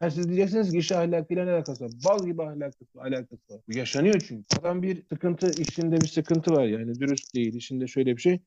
Ha 0.01 0.11
siz 0.11 0.29
diyeceksiniz 0.29 0.71
ki 0.71 0.79
iş 0.79 0.93
ahlakıyla 0.93 1.45
ne 1.45 1.51
alakası 1.53 1.85
var? 1.85 1.93
Bal 2.05 2.27
gibi 2.27 2.43
ahlaklısı, 2.43 3.01
alakası 3.01 3.55
var. 3.55 3.61
Bu 3.69 3.79
yaşanıyor 3.79 4.25
çünkü. 4.29 4.45
Adam 4.61 4.83
bir 4.83 5.03
sıkıntı, 5.03 5.63
işinde 5.63 5.97
bir 6.01 6.07
sıkıntı 6.07 6.53
var 6.53 6.65
yani. 6.65 7.01
Dürüst 7.01 7.35
değil, 7.35 7.55
işinde 7.55 7.87
şöyle 7.87 8.17
bir 8.17 8.21
şey. 8.21 8.41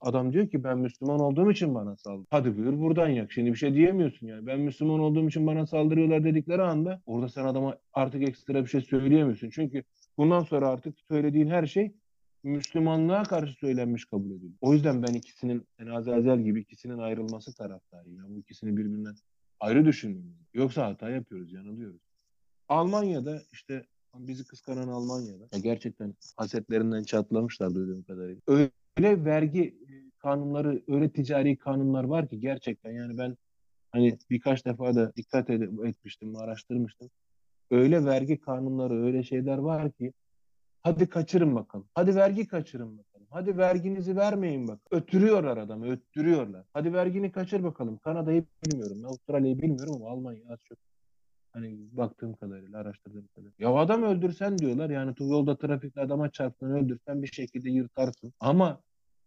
Adam 0.00 0.32
diyor 0.32 0.48
ki 0.48 0.64
ben 0.64 0.78
Müslüman 0.78 1.20
olduğum 1.20 1.50
için 1.50 1.74
bana 1.74 1.96
saldırıyor. 1.96 2.26
Hadi 2.30 2.56
buyur 2.56 2.78
buradan 2.78 3.08
yak. 3.08 3.32
Şimdi 3.32 3.50
bir 3.50 3.56
şey 3.56 3.74
diyemiyorsun 3.74 4.26
yani. 4.26 4.46
Ben 4.46 4.60
Müslüman 4.60 5.00
olduğum 5.00 5.28
için 5.28 5.46
bana 5.46 5.66
saldırıyorlar 5.66 6.24
dedikleri 6.24 6.62
anda 6.62 7.02
orada 7.06 7.28
sen 7.28 7.44
adama 7.44 7.78
artık 7.92 8.28
ekstra 8.28 8.64
bir 8.64 8.68
şey 8.68 8.80
söyleyemiyorsun. 8.80 9.50
Çünkü 9.50 9.82
bundan 10.18 10.42
sonra 10.42 10.68
artık 10.68 11.00
söylediğin 11.00 11.48
her 11.48 11.66
şey 11.66 11.92
Müslümanlığa 12.42 13.22
karşı 13.22 13.52
söylenmiş 13.52 14.04
kabul 14.04 14.30
ediliyor. 14.30 14.52
O 14.60 14.72
yüzden 14.72 15.02
ben 15.02 15.14
ikisinin 15.14 15.66
yani 15.78 15.92
Azazel 15.92 16.40
gibi 16.40 16.60
ikisinin 16.60 16.98
ayrılması 16.98 17.54
taraftarıyım. 17.54 18.16
Yani 18.16 18.34
bu 18.34 18.38
ikisini 18.38 18.76
birbirinden 18.76 19.14
ayrı 19.62 19.84
düşünmemiz. 19.84 20.36
Yoksa 20.54 20.86
hata 20.86 21.10
yapıyoruz, 21.10 21.52
yanılıyoruz. 21.52 22.00
Almanya'da 22.68 23.42
işte 23.52 23.86
bizi 24.14 24.44
kıskanan 24.44 24.88
Almanya'da 24.88 25.48
ya 25.52 25.58
gerçekten 25.58 26.14
hasetlerinden 26.36 27.02
çatlamışlar 27.02 27.74
duyduğum 27.74 28.02
kadarıyla. 28.02 28.40
Öyle 28.46 29.24
vergi 29.24 29.78
kanunları, 30.18 30.82
öyle 30.88 31.12
ticari 31.12 31.56
kanunlar 31.56 32.04
var 32.04 32.28
ki 32.28 32.40
gerçekten 32.40 32.90
yani 32.90 33.18
ben 33.18 33.36
hani 33.92 34.18
birkaç 34.30 34.66
defa 34.66 34.94
da 34.94 35.12
dikkat 35.16 35.50
etmiştim, 35.50 36.36
araştırmıştım. 36.36 37.10
Öyle 37.70 38.04
vergi 38.04 38.40
kanunları, 38.40 39.04
öyle 39.04 39.22
şeyler 39.22 39.58
var 39.58 39.92
ki 39.92 40.12
hadi 40.82 41.08
kaçırın 41.08 41.54
bakalım. 41.54 41.88
Hadi 41.94 42.16
vergi 42.16 42.46
kaçırın 42.46 42.98
bakalım. 42.98 43.11
Hadi 43.32 43.58
verginizi 43.58 44.16
vermeyin 44.16 44.68
bak. 44.68 44.80
Öttürüyorlar 44.90 45.56
adamı, 45.56 45.92
öttürüyorlar. 45.92 46.64
Hadi 46.72 46.92
vergini 46.92 47.32
kaçır 47.32 47.64
bakalım. 47.64 47.98
Kanada'yı 47.98 48.44
bilmiyorum, 48.64 49.04
Avustralya'yı 49.04 49.62
bilmiyorum 49.62 49.94
ama 49.94 50.10
Almanya 50.10 50.42
az 50.52 50.58
çok 50.64 50.78
Hani 51.52 51.78
baktığım 51.92 52.34
kadarıyla, 52.34 52.78
araştırdığım 52.78 53.26
kadarıyla. 53.26 53.54
Ya 53.58 53.74
adam 53.74 54.02
öldürsen 54.02 54.58
diyorlar 54.58 54.90
yani 54.90 55.14
yolda 55.18 55.56
trafikte 55.56 56.00
adama 56.00 56.30
çarptın 56.30 56.70
öldürsen 56.70 57.22
bir 57.22 57.26
şekilde 57.26 57.70
yırtarsın. 57.70 58.32
Ama 58.40 58.80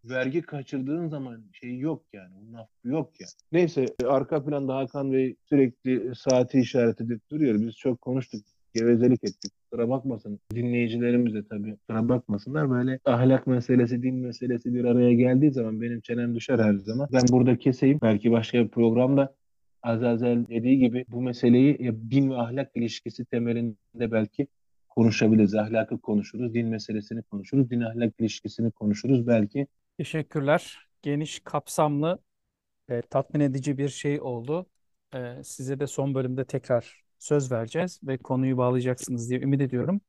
vergi 0.04 0.42
kaçırdığın 0.42 1.08
zaman 1.08 1.44
şey 1.52 1.78
yok 1.78 2.06
yani. 2.14 2.34
Bunun 2.36 2.66
yok 2.84 3.22
ya. 3.22 3.28
Neyse 3.52 3.86
arka 4.06 4.46
planda 4.46 4.76
Hakan 4.76 5.12
Bey 5.14 5.36
sürekli 5.50 6.16
saati 6.16 6.60
işaret 6.60 7.02
edip 7.02 7.30
duruyor. 7.32 7.60
Biz 7.60 7.76
çok 7.76 8.02
konuştuk. 8.02 8.42
Gevezelik 8.74 9.24
ettik. 9.24 9.52
Kusura 9.76 9.90
bakmasın. 9.90 10.40
Dinleyicilerimiz 10.56 11.34
de 11.34 11.48
tabii 11.48 11.78
kusura 11.78 12.10
bakmasınlar. 12.10 12.70
Böyle 12.70 13.00
ahlak 13.06 13.48
meselesi, 13.48 14.04
din 14.04 14.16
meselesi 14.16 14.74
bir 14.74 14.86
araya 14.86 15.14
geldiği 15.14 15.52
zaman 15.52 15.82
benim 15.82 16.02
çenem 16.02 16.36
düşer 16.36 16.60
her 16.60 16.74
zaman. 16.74 17.10
Ben 17.14 17.22
burada 17.32 17.58
keseyim. 17.58 18.00
Belki 18.02 18.32
başka 18.32 18.64
bir 18.64 18.68
programda 18.68 19.36
Azazel 19.84 20.48
dediği 20.48 20.80
gibi 20.80 21.06
bu 21.08 21.22
meseleyi 21.22 21.78
din 22.12 22.30
ve 22.30 22.36
ahlak 22.36 22.72
ilişkisi 22.76 23.26
temelinde 23.26 24.12
belki 24.12 24.48
konuşabiliriz. 24.90 25.56
Ahlakı 25.56 25.98
konuşuruz, 26.02 26.54
din 26.54 26.68
meselesini 26.68 27.22
konuşuruz, 27.22 27.70
din 27.70 27.82
ahlak 27.82 28.14
ilişkisini 28.20 28.72
konuşuruz 28.72 29.28
belki. 29.28 29.68
Teşekkürler. 29.98 30.88
Geniş, 31.02 31.40
kapsamlı, 31.40 32.20
e, 32.90 33.02
tatmin 33.02 33.42
edici 33.42 33.78
bir 33.78 33.90
şey 33.90 34.22
oldu. 34.22 34.66
E, 35.16 35.44
size 35.44 35.80
de 35.80 35.88
son 35.88 36.16
bölümde 36.16 36.46
tekrar 36.46 37.05
söz 37.20 37.52
vereceğiz 37.52 38.00
ve 38.04 38.18
konuyu 38.18 38.58
bağlayacaksınız 38.58 39.30
diye 39.30 39.40
ümit 39.40 39.62
ediyorum. 39.62 40.02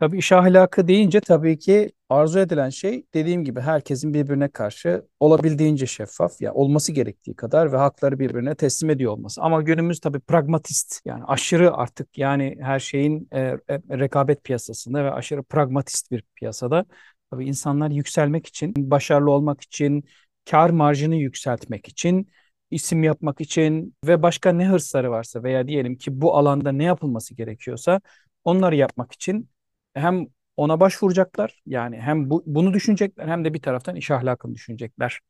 Tabii 0.00 0.18
iş 0.18 0.32
ahlakı 0.32 0.88
deyince 0.88 1.20
tabii 1.20 1.58
ki 1.58 1.92
arzu 2.08 2.38
edilen 2.38 2.70
şey 2.70 3.06
dediğim 3.14 3.44
gibi 3.44 3.60
herkesin 3.60 4.14
birbirine 4.14 4.48
karşı 4.48 5.06
olabildiğince 5.20 5.86
şeffaf 5.86 6.40
ya 6.40 6.54
olması 6.54 6.92
gerektiği 6.92 7.36
kadar 7.36 7.72
ve 7.72 7.76
hakları 7.76 8.18
birbirine 8.18 8.54
teslim 8.54 8.90
ediyor 8.90 9.12
olması. 9.12 9.42
Ama 9.42 9.62
günümüz 9.62 10.00
tabii 10.00 10.20
pragmatist 10.20 11.00
yani 11.04 11.24
aşırı 11.24 11.74
artık 11.74 12.18
yani 12.18 12.56
her 12.60 12.80
şeyin 12.80 13.28
e, 13.32 13.40
e, 13.40 13.58
rekabet 13.90 14.44
piyasasında 14.44 15.04
ve 15.04 15.10
aşırı 15.12 15.42
pragmatist 15.42 16.10
bir 16.10 16.24
piyasada 16.36 16.84
tabii 17.30 17.44
insanlar 17.46 17.90
yükselmek 17.90 18.46
için, 18.46 18.74
başarılı 18.76 19.30
olmak 19.30 19.60
için, 19.60 20.04
kar 20.50 20.70
marjını 20.70 21.16
yükseltmek 21.16 21.88
için 21.88 22.30
isim 22.70 23.02
yapmak 23.02 23.40
için 23.40 23.94
ve 24.04 24.22
başka 24.22 24.52
ne 24.52 24.68
hırsları 24.68 25.10
varsa 25.10 25.42
veya 25.42 25.68
diyelim 25.68 25.96
ki 25.96 26.20
bu 26.20 26.36
alanda 26.36 26.72
ne 26.72 26.84
yapılması 26.84 27.34
gerekiyorsa 27.34 28.00
onları 28.44 28.76
yapmak 28.76 29.12
için 29.12 29.48
hem 29.94 30.26
ona 30.56 30.80
başvuracaklar 30.80 31.62
yani 31.66 32.00
hem 32.00 32.30
bu, 32.30 32.42
bunu 32.46 32.74
düşünecekler 32.74 33.28
hem 33.28 33.44
de 33.44 33.54
bir 33.54 33.62
taraftan 33.62 33.96
iş 33.96 34.10
ahlakını 34.10 34.54
düşünecekler. 34.54 35.20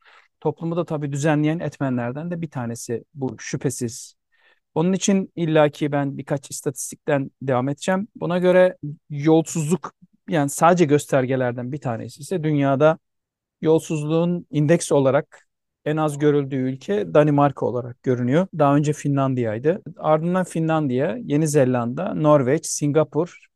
Toplumu 0.41 0.77
da 0.77 0.85
tabii 0.85 1.13
düzenleyen 1.13 1.59
etmenlerden 1.59 2.31
de 2.31 2.41
bir 2.43 2.51
tanesi 2.51 3.05
bu 3.15 3.37
şüphesiz. 3.39 4.15
Onun 4.75 4.93
için 4.93 5.33
illaki 5.37 5.93
ben 5.93 6.19
birkaç 6.19 6.51
istatistikten 6.51 7.31
devam 7.43 7.69
edeceğim. 7.69 8.09
Buna 8.17 8.39
göre 8.39 8.77
yolsuzluk 9.11 9.93
yani 10.29 10.51
sadece 10.51 10.85
göstergelerden 10.85 11.73
bir 11.73 11.81
tanesi 11.81 12.21
ise 12.21 12.43
dünyada 12.43 12.99
yolsuzluğun 13.61 14.47
indeks 14.51 14.93
olarak 14.93 15.49
en 15.85 15.97
az 15.97 16.19
görüldüğü 16.19 16.57
ülke 16.57 17.15
Danimarka 17.15 17.67
olarak 17.67 18.03
görünüyor. 18.03 18.47
Daha 18.59 18.77
önce 18.77 18.93
Finlandiya'ydı. 18.93 19.83
Ardından 19.97 20.45
Finlandiya, 20.45 21.17
Yeni 21.23 21.49
Zelanda, 21.49 22.15
Norveç, 22.15 22.67
Singapur, 22.67 23.47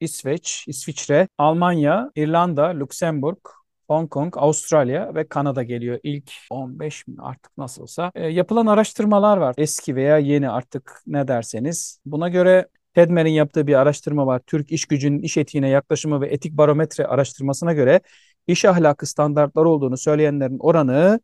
İsveç, 0.00 0.64
İsviçre, 0.68 1.28
Almanya, 1.38 2.10
İrlanda, 2.16 2.64
Lüksemburg, 2.66 3.38
Hong 3.88 4.10
Kong, 4.10 4.34
Avustralya 4.36 5.14
ve 5.14 5.28
Kanada 5.28 5.62
geliyor 5.62 5.98
ilk 6.02 6.32
15 6.50 7.06
mi 7.06 7.14
artık 7.18 7.58
nasılsa. 7.58 8.12
E, 8.14 8.26
yapılan 8.28 8.66
araştırmalar 8.66 9.36
var. 9.36 9.54
Eski 9.58 9.96
veya 9.96 10.18
yeni 10.18 10.48
artık 10.50 11.02
ne 11.06 11.28
derseniz. 11.28 12.00
Buna 12.06 12.28
göre 12.28 12.68
Tedmer'in 12.94 13.30
yaptığı 13.30 13.66
bir 13.66 13.74
araştırma 13.74 14.26
var. 14.26 14.40
Türk 14.46 14.72
iş 14.72 14.86
gücünün 14.86 15.22
iş 15.22 15.36
etiğine 15.36 15.68
yaklaşımı 15.68 16.20
ve 16.20 16.26
etik 16.28 16.52
barometre 16.52 17.06
araştırmasına 17.06 17.72
göre 17.72 18.00
iş 18.46 18.64
ahlakı 18.64 19.06
standartları 19.06 19.68
olduğunu 19.68 19.96
söyleyenlerin 19.96 20.58
oranı 20.58 21.20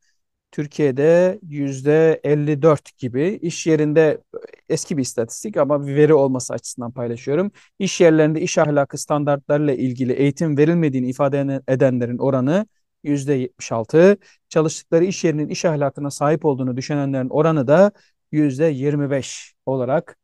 Türkiye'de 0.52 1.38
yüzde 1.48 2.20
54 2.24 2.98
gibi 2.98 3.38
iş 3.42 3.66
yerinde 3.66 4.22
eski 4.68 4.96
bir 4.96 5.02
istatistik 5.02 5.56
ama 5.56 5.86
bir 5.86 5.94
veri 5.96 6.14
olması 6.14 6.54
açısından 6.54 6.92
paylaşıyorum. 6.92 7.52
İş 7.78 8.00
yerlerinde 8.00 8.40
iş 8.40 8.58
ahlakı 8.58 8.98
standartlarıyla 8.98 9.74
ilgili 9.74 10.12
eğitim 10.12 10.58
verilmediğini 10.58 11.08
ifade 11.08 11.60
edenlerin 11.68 12.18
oranı 12.18 12.66
yüzde 13.04 13.32
76. 13.34 14.18
Çalıştıkları 14.48 15.04
iş 15.04 15.24
yerinin 15.24 15.48
iş 15.48 15.64
ahlakına 15.64 16.10
sahip 16.10 16.44
olduğunu 16.44 16.76
düşünenlerin 16.76 17.28
oranı 17.28 17.66
da 17.66 17.92
yüzde 18.32 18.64
25 18.64 19.54
olarak 19.66 20.18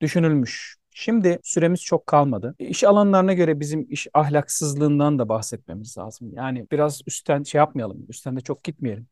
düşünülmüş. 0.00 0.76
Şimdi 0.90 1.38
süremiz 1.42 1.82
çok 1.82 2.06
kalmadı. 2.06 2.54
İş 2.58 2.84
alanlarına 2.84 3.32
göre 3.32 3.60
bizim 3.60 3.86
iş 3.90 4.06
ahlaksızlığından 4.14 5.18
da 5.18 5.28
bahsetmemiz 5.28 5.98
lazım. 5.98 6.32
Yani 6.34 6.66
biraz 6.72 7.00
üstten 7.06 7.42
şey 7.42 7.58
yapmayalım, 7.58 8.06
üstten 8.08 8.36
de 8.36 8.40
çok 8.40 8.64
gitmeyelim 8.64 9.08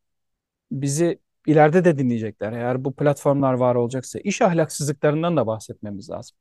bizi 0.71 1.19
ileride 1.47 1.85
de 1.85 1.99
dinleyecekler. 1.99 2.53
Eğer 2.53 2.85
bu 2.85 2.97
platformlar 2.97 3.55
var 3.55 3.75
olacaksa 3.75 4.19
iş 4.19 4.43
ahlaksızlıklarından 4.43 5.37
da 5.37 5.47
bahsetmemiz 5.47 6.11
lazım. 6.11 6.37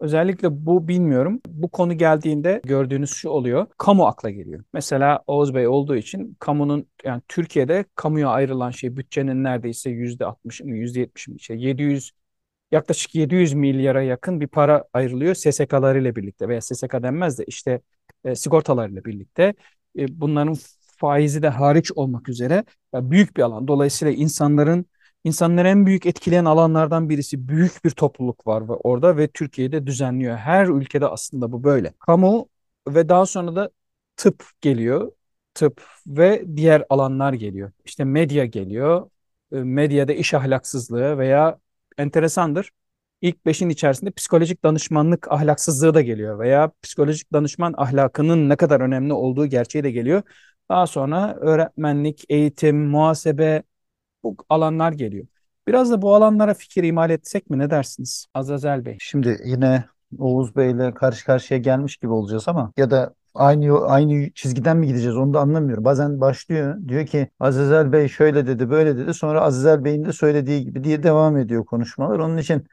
Özellikle 0.00 0.66
bu 0.66 0.88
bilmiyorum. 0.88 1.40
Bu 1.48 1.68
konu 1.70 1.98
geldiğinde 1.98 2.60
gördüğünüz 2.64 3.10
şu 3.10 3.28
oluyor. 3.28 3.66
Kamu 3.78 4.06
akla 4.06 4.30
geliyor. 4.30 4.64
Mesela 4.72 5.22
Oğuz 5.26 5.54
Bey 5.54 5.68
olduğu 5.68 5.96
için 5.96 6.36
kamunun 6.40 6.88
yani 7.04 7.22
Türkiye'de 7.28 7.84
kamuya 7.94 8.28
ayrılan 8.28 8.70
şey 8.70 8.96
bütçenin 8.96 9.44
neredeyse 9.44 9.90
yüzde 9.90 10.24
60'ı 10.24 10.66
mı 10.66 10.76
yüzde 10.76 11.00
70'i 11.00 11.30
mi 11.30 11.36
işte 11.36 11.54
700 11.54 12.12
yaklaşık 12.72 13.14
700 13.14 13.54
milyara 13.54 14.02
yakın 14.02 14.40
bir 14.40 14.46
para 14.46 14.84
ayrılıyor 14.92 15.34
SSK'larıyla 15.34 16.16
birlikte 16.16 16.48
veya 16.48 16.60
SSK 16.60 16.92
denmez 17.02 17.38
de 17.38 17.44
işte 17.46 17.80
e, 18.24 18.34
sigortalarıyla 18.34 19.04
birlikte. 19.04 19.54
E, 19.98 20.20
bunların 20.20 20.56
faizi 21.02 21.42
de 21.42 21.48
hariç 21.48 21.92
olmak 21.92 22.28
üzere 22.28 22.64
büyük 22.94 23.36
bir 23.36 23.42
alan. 23.42 23.68
Dolayısıyla 23.68 24.14
insanların 24.14 24.86
insanları 25.24 25.68
en 25.68 25.86
büyük 25.86 26.06
etkileyen 26.06 26.44
alanlardan 26.44 27.08
birisi 27.08 27.48
büyük 27.48 27.84
bir 27.84 27.90
topluluk 27.90 28.46
var 28.46 28.68
ve 28.68 28.72
orada 28.72 29.16
ve 29.16 29.28
Türkiye'de 29.28 29.86
düzenliyor. 29.86 30.36
Her 30.36 30.66
ülkede 30.66 31.06
aslında 31.06 31.52
bu 31.52 31.64
böyle. 31.64 31.92
Kamu 31.98 32.48
ve 32.88 33.08
daha 33.08 33.26
sonra 33.26 33.56
da 33.56 33.70
tıp 34.16 34.44
geliyor. 34.60 35.12
Tıp 35.54 35.82
ve 36.06 36.44
diğer 36.56 36.84
alanlar 36.90 37.32
geliyor. 37.32 37.72
İşte 37.84 38.04
medya 38.04 38.44
geliyor. 38.44 39.10
E, 39.52 39.56
medyada 39.56 40.12
iş 40.12 40.34
ahlaksızlığı 40.34 41.18
veya 41.18 41.58
enteresandır. 41.98 42.70
İlk 43.22 43.46
beşin 43.46 43.68
içerisinde 43.68 44.10
psikolojik 44.10 44.64
danışmanlık 44.64 45.32
ahlaksızlığı 45.32 45.94
da 45.94 46.00
geliyor 46.00 46.38
veya 46.38 46.72
psikolojik 46.82 47.32
danışman 47.32 47.74
ahlakının 47.76 48.48
ne 48.48 48.56
kadar 48.56 48.80
önemli 48.80 49.12
olduğu 49.12 49.46
gerçeği 49.46 49.84
de 49.84 49.90
geliyor. 49.90 50.22
Daha 50.70 50.86
sonra 50.86 51.36
öğretmenlik, 51.40 52.24
eğitim, 52.28 52.86
muhasebe 52.86 53.62
bu 54.22 54.36
alanlar 54.48 54.92
geliyor. 54.92 55.26
Biraz 55.66 55.90
da 55.90 56.02
bu 56.02 56.14
alanlara 56.14 56.54
fikir 56.54 56.84
imal 56.84 57.10
etsek 57.10 57.50
mi 57.50 57.58
ne 57.58 57.70
dersiniz 57.70 58.26
Azazel 58.34 58.84
Bey? 58.84 58.96
Şimdi 59.00 59.38
yine 59.44 59.84
Oğuz 60.18 60.56
Bey'le 60.56 60.94
karşı 60.94 61.24
karşıya 61.26 61.60
gelmiş 61.60 61.96
gibi 61.96 62.12
olacağız 62.12 62.48
ama 62.48 62.72
ya 62.76 62.90
da 62.90 63.14
aynı 63.34 63.86
aynı 63.86 64.30
çizgiden 64.30 64.76
mi 64.76 64.86
gideceğiz 64.86 65.16
onu 65.16 65.34
da 65.34 65.40
anlamıyorum. 65.40 65.84
Bazen 65.84 66.20
başlıyor 66.20 66.78
diyor 66.88 67.06
ki 67.06 67.28
Azazel 67.40 67.92
Bey 67.92 68.08
şöyle 68.08 68.46
dedi 68.46 68.70
böyle 68.70 68.96
dedi 68.96 69.14
sonra 69.14 69.40
Azazel 69.40 69.84
Bey'in 69.84 70.04
de 70.04 70.12
söylediği 70.12 70.64
gibi 70.64 70.84
diye 70.84 71.02
devam 71.02 71.36
ediyor 71.36 71.64
konuşmalar. 71.64 72.18
Onun 72.18 72.36
için 72.38 72.66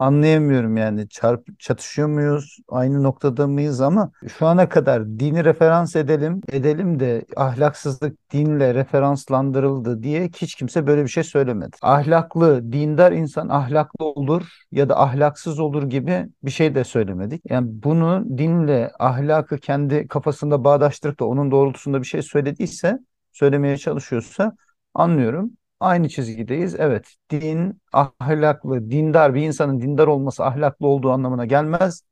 anlayamıyorum 0.00 0.76
yani 0.76 1.08
çarp 1.08 1.60
çatışıyor 1.60 2.08
muyuz 2.08 2.58
aynı 2.68 3.02
noktada 3.02 3.46
mıyız 3.46 3.80
ama 3.80 4.10
şu 4.38 4.46
ana 4.46 4.68
kadar 4.68 5.06
dini 5.06 5.44
referans 5.44 5.96
edelim 5.96 6.40
edelim 6.52 7.00
de 7.00 7.24
ahlaksızlık 7.36 8.32
dinle 8.32 8.74
referanslandırıldı 8.74 10.02
diye 10.02 10.30
hiç 10.36 10.54
kimse 10.54 10.86
böyle 10.86 11.04
bir 11.04 11.08
şey 11.08 11.24
söylemedi. 11.24 11.76
Ahlaklı, 11.82 12.72
dindar 12.72 13.12
insan 13.12 13.48
ahlaklı 13.48 14.04
olur 14.04 14.42
ya 14.72 14.88
da 14.88 15.00
ahlaksız 15.00 15.58
olur 15.58 15.82
gibi 15.82 16.26
bir 16.42 16.50
şey 16.50 16.74
de 16.74 16.84
söylemedik. 16.84 17.42
Yani 17.50 17.66
bunu 17.70 18.24
dinle 18.38 18.92
ahlakı 18.98 19.58
kendi 19.58 20.08
kafasında 20.08 20.64
bağdaştırıp 20.64 21.20
da 21.20 21.24
onun 21.24 21.50
doğrultusunda 21.50 22.00
bir 22.00 22.06
şey 22.06 22.22
söylediyse 22.22 22.98
söylemeye 23.32 23.76
çalışıyorsa 23.76 24.52
anlıyorum 24.94 25.50
aynı 25.80 26.08
çizgideyiz. 26.08 26.74
Evet, 26.78 27.14
din 27.30 27.80
ahlaklı, 27.92 28.90
dindar 28.90 29.34
bir 29.34 29.42
insanın 29.42 29.80
dindar 29.80 30.06
olması 30.06 30.44
ahlaklı 30.44 30.86
olduğu 30.86 31.10
anlamına 31.10 31.46
gelmez. 31.46 32.02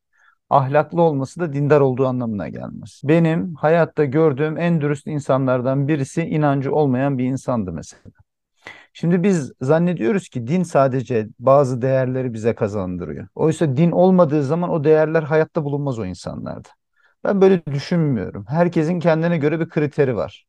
Ahlaklı 0.51 1.03
olması 1.03 1.41
da 1.41 1.53
dindar 1.53 1.81
olduğu 1.81 2.07
anlamına 2.07 2.49
gelmez. 2.49 3.01
Benim 3.05 3.55
hayatta 3.55 4.05
gördüğüm 4.05 4.59
en 4.59 4.81
dürüst 4.81 5.07
insanlardan 5.07 5.89
birisi 5.89 6.23
inancı 6.23 6.75
olmayan 6.75 7.19
bir 7.19 7.25
insandı 7.25 7.73
mesela. 7.73 8.03
Şimdi 8.93 9.23
biz 9.23 9.53
zannediyoruz 9.61 10.29
ki 10.29 10.47
din 10.47 10.63
sadece 10.63 11.29
bazı 11.39 11.83
değerleri 11.83 12.35
bize 12.35 12.55
kazandırıyor. 12.55 13.29
Oysa 13.35 13.77
din 13.77 13.91
olmadığı 13.91 14.43
zaman 14.45 14.71
o 14.71 14.85
değerler 14.85 15.23
hayatta 15.23 15.65
bulunmaz 15.65 15.99
o 15.99 16.05
insanlarda. 16.07 16.69
Ben 17.25 17.41
böyle 17.41 17.67
düşünmüyorum. 17.67 18.45
Herkesin 18.49 19.01
kendine 19.01 19.39
göre 19.39 19.61
bir 19.61 19.69
kriteri 19.69 20.17
var. 20.17 20.47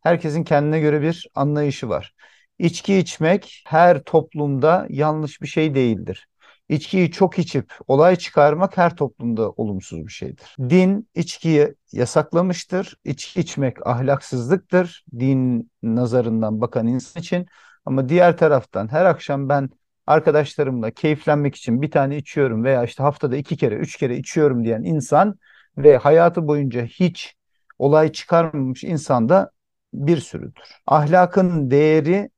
Herkesin 0.00 0.44
kendine 0.44 0.80
göre 0.80 1.02
bir 1.02 1.28
anlayışı 1.34 1.88
var. 1.88 2.14
İçki 2.58 2.96
içmek 2.96 3.62
her 3.66 4.02
toplumda 4.02 4.86
yanlış 4.90 5.42
bir 5.42 5.46
şey 5.46 5.74
değildir. 5.74 6.28
İçkiyi 6.68 7.10
çok 7.10 7.38
içip 7.38 7.72
olay 7.88 8.16
çıkarmak 8.16 8.76
her 8.76 8.96
toplumda 8.96 9.50
olumsuz 9.50 10.06
bir 10.06 10.12
şeydir. 10.12 10.56
Din 10.60 11.08
içkiyi 11.14 11.74
yasaklamıştır. 11.92 12.96
İçki 13.04 13.40
içmek 13.40 13.86
ahlaksızlıktır 13.86 15.04
din 15.18 15.70
nazarından 15.82 16.60
bakan 16.60 16.86
insan 16.86 17.20
için. 17.20 17.46
Ama 17.84 18.08
diğer 18.08 18.36
taraftan 18.36 18.88
her 18.92 19.04
akşam 19.04 19.48
ben 19.48 19.70
arkadaşlarımla 20.06 20.90
keyiflenmek 20.90 21.54
için 21.56 21.82
bir 21.82 21.90
tane 21.90 22.16
içiyorum 22.16 22.64
veya 22.64 22.84
işte 22.84 23.02
haftada 23.02 23.36
iki 23.36 23.56
kere, 23.56 23.74
üç 23.74 23.96
kere 23.96 24.16
içiyorum 24.16 24.64
diyen 24.64 24.82
insan 24.82 25.38
ve 25.76 25.96
hayatı 25.96 26.46
boyunca 26.46 26.84
hiç 26.84 27.34
olay 27.78 28.12
çıkarmamış 28.12 28.84
insan 28.84 29.28
da 29.28 29.50
bir 29.92 30.16
sürüdür. 30.20 30.62
Ahlakın 30.86 31.70
değeri 31.70 32.30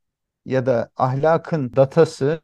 ya 0.45 0.67
da 0.67 0.91
ahlakın 0.97 1.73
datası, 1.77 2.41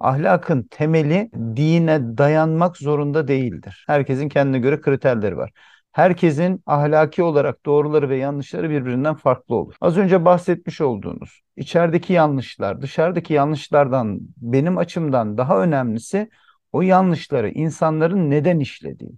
ahlakın 0.00 0.62
temeli 0.70 1.30
dine 1.56 2.18
dayanmak 2.18 2.76
zorunda 2.76 3.28
değildir. 3.28 3.84
Herkesin 3.86 4.28
kendine 4.28 4.58
göre 4.58 4.80
kriterleri 4.80 5.36
var. 5.36 5.50
Herkesin 5.92 6.62
ahlaki 6.66 7.22
olarak 7.22 7.66
doğruları 7.66 8.08
ve 8.08 8.16
yanlışları 8.16 8.70
birbirinden 8.70 9.14
farklı 9.14 9.54
olur. 9.54 9.74
Az 9.80 9.96
önce 9.96 10.24
bahsetmiş 10.24 10.80
olduğunuz 10.80 11.40
içerideki 11.56 12.12
yanlışlar, 12.12 12.82
dışarıdaki 12.82 13.34
yanlışlardan 13.34 14.20
benim 14.36 14.78
açımdan 14.78 15.38
daha 15.38 15.62
önemlisi 15.62 16.30
o 16.72 16.82
yanlışları 16.82 17.50
insanların 17.50 18.30
neden 18.30 18.58
işlediği. 18.58 19.12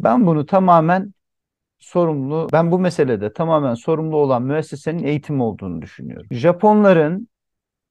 Ben 0.00 0.26
bunu 0.26 0.46
tamamen 0.46 1.14
sorumlu, 1.78 2.48
ben 2.52 2.70
bu 2.70 2.78
meselede 2.78 3.32
tamamen 3.32 3.74
sorumlu 3.74 4.16
olan 4.16 4.42
müessesenin 4.42 5.04
eğitim 5.04 5.40
olduğunu 5.40 5.82
düşünüyorum. 5.82 6.26
Japonların 6.30 7.28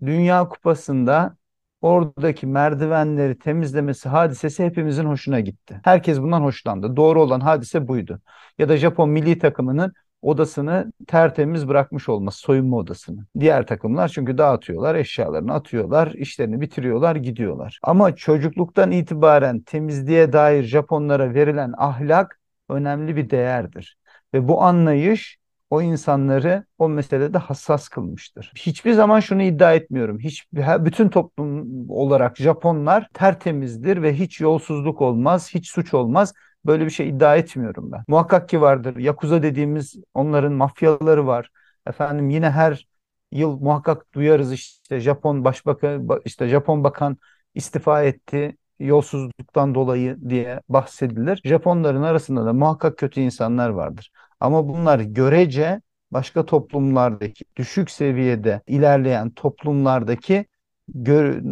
Dünya 0.06 0.50
Kupası'nda 0.50 1.38
oradaki 1.82 2.48
merdivenleri 2.48 3.40
temizlemesi 3.40 4.10
hadisesi 4.10 4.66
hepimizin 4.66 5.06
hoşuna 5.06 5.40
gitti. 5.40 5.82
Herkes 5.84 6.20
bundan 6.20 6.42
hoşlandı. 6.42 6.96
Doğru 6.96 7.22
olan 7.22 7.40
hadise 7.40 7.88
buydu. 7.88 8.22
Ya 8.58 8.70
da 8.70 8.78
Japon 8.78 9.10
milli 9.10 9.40
takımının 9.40 9.94
odasını 10.22 10.92
tertemiz 11.08 11.68
bırakmış 11.68 12.10
olması, 12.10 12.40
soyunma 12.40 12.78
odasını. 12.78 13.26
Diğer 13.40 13.68
takımlar 13.68 14.08
çünkü 14.08 14.38
dağıtıyorlar, 14.38 14.96
eşyalarını 14.96 15.54
atıyorlar, 15.54 16.14
işlerini 16.14 16.62
bitiriyorlar, 16.62 17.16
gidiyorlar. 17.16 17.80
Ama 17.84 18.16
çocukluktan 18.16 18.92
itibaren 18.92 19.60
temizliğe 19.60 20.34
dair 20.34 20.64
Japonlara 20.64 21.34
verilen 21.34 21.74
ahlak 21.78 22.40
önemli 22.70 23.16
bir 23.16 23.30
değerdir. 23.30 23.98
Ve 24.34 24.48
bu 24.48 24.64
anlayış 24.64 25.38
o 25.70 25.82
insanları 25.82 26.66
o 26.78 26.90
meselede 26.90 27.38
hassas 27.38 27.90
kılmıştır. 27.90 28.52
Hiçbir 28.58 28.94
zaman 28.94 29.20
şunu 29.20 29.42
iddia 29.42 29.74
etmiyorum. 29.74 30.20
Hiç 30.20 30.46
bütün 30.54 31.10
toplum 31.10 31.90
olarak 31.90 32.38
Japonlar 32.38 33.10
tertemizdir 33.14 34.02
ve 34.02 34.14
hiç 34.20 34.42
yolsuzluk 34.42 35.02
olmaz, 35.02 35.50
hiç 35.54 35.70
suç 35.70 35.94
olmaz. 35.94 36.34
Böyle 36.66 36.86
bir 36.86 36.90
şey 36.90 37.10
iddia 37.10 37.36
etmiyorum 37.36 37.92
ben. 37.92 38.04
Muhakkak 38.08 38.50
ki 38.50 38.62
vardır. 38.62 38.96
Yakuza 38.98 39.44
dediğimiz 39.44 39.96
onların 40.14 40.54
mafyaları 40.54 41.28
var. 41.28 41.50
Efendim 41.88 42.30
yine 42.30 42.50
her 42.50 42.88
yıl 43.32 43.60
muhakkak 43.60 44.14
duyarız 44.14 44.54
işte 44.54 45.00
Japon 45.00 45.46
başbakan 45.46 46.08
işte 46.26 46.48
Japon 46.48 46.84
bakan 46.84 47.18
istifa 47.56 48.04
etti 48.04 48.58
yolsuzluktan 48.80 49.76
dolayı 49.76 50.18
diye 50.30 50.62
bahsedilir. 50.70 51.42
Japonların 51.46 52.04
arasında 52.04 52.46
da 52.46 52.54
muhakkak 52.54 52.98
kötü 52.98 53.22
insanlar 53.22 53.70
vardır. 53.70 54.12
Ama 54.40 54.68
bunlar 54.68 55.00
görece 55.00 55.82
başka 56.12 56.46
toplumlardaki 56.46 57.46
düşük 57.56 57.92
seviyede 57.92 58.62
ilerleyen 58.68 59.30
toplumlardaki 59.30 60.46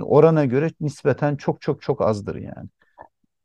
orana 0.01 0.45
göre 0.45 0.69
nispeten 0.79 1.35
çok 1.35 1.61
çok 1.61 1.81
çok 1.81 2.01
azdır 2.01 2.35
yani. 2.35 2.69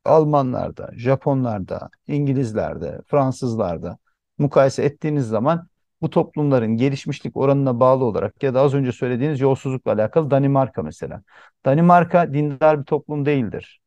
Almanlarda, 0.04 0.90
Japonlarda, 0.96 1.90
İngilizlerde, 2.06 3.00
Fransızlarda 3.06 3.98
mukayese 4.38 4.84
ettiğiniz 4.84 5.28
zaman 5.28 5.68
bu 6.02 6.10
toplumların 6.10 6.76
gelişmişlik 6.76 7.36
oranına 7.36 7.80
bağlı 7.80 8.04
olarak 8.04 8.42
ya 8.42 8.54
da 8.54 8.60
az 8.60 8.74
önce 8.74 8.92
söylediğiniz 8.92 9.40
yolsuzlukla 9.40 9.92
alakalı 9.92 10.30
Danimarka 10.30 10.82
mesela. 10.82 11.22
Danimarka 11.64 12.34
dindar 12.34 12.80
bir 12.80 12.84
toplum 12.84 13.26
değildir. 13.26 13.80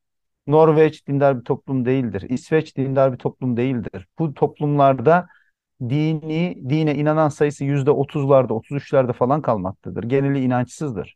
Norveç 0.47 1.07
dindar 1.07 1.39
bir 1.39 1.43
toplum 1.45 1.85
değildir. 1.85 2.21
İsveç 2.29 2.77
dindar 2.77 3.13
bir 3.13 3.17
toplum 3.17 3.57
değildir. 3.57 4.07
Bu 4.19 4.33
toplumlarda 4.33 5.27
dini, 5.89 6.63
dine 6.69 6.95
inanan 6.95 7.29
sayısı 7.29 7.63
yüzde 7.63 7.91
otuzlarda, 7.91 8.53
otuz 8.53 8.77
üçlerde 8.77 9.13
falan 9.13 9.41
kalmaktadır. 9.41 10.03
Geneli 10.03 10.43
inançsızdır. 10.43 11.15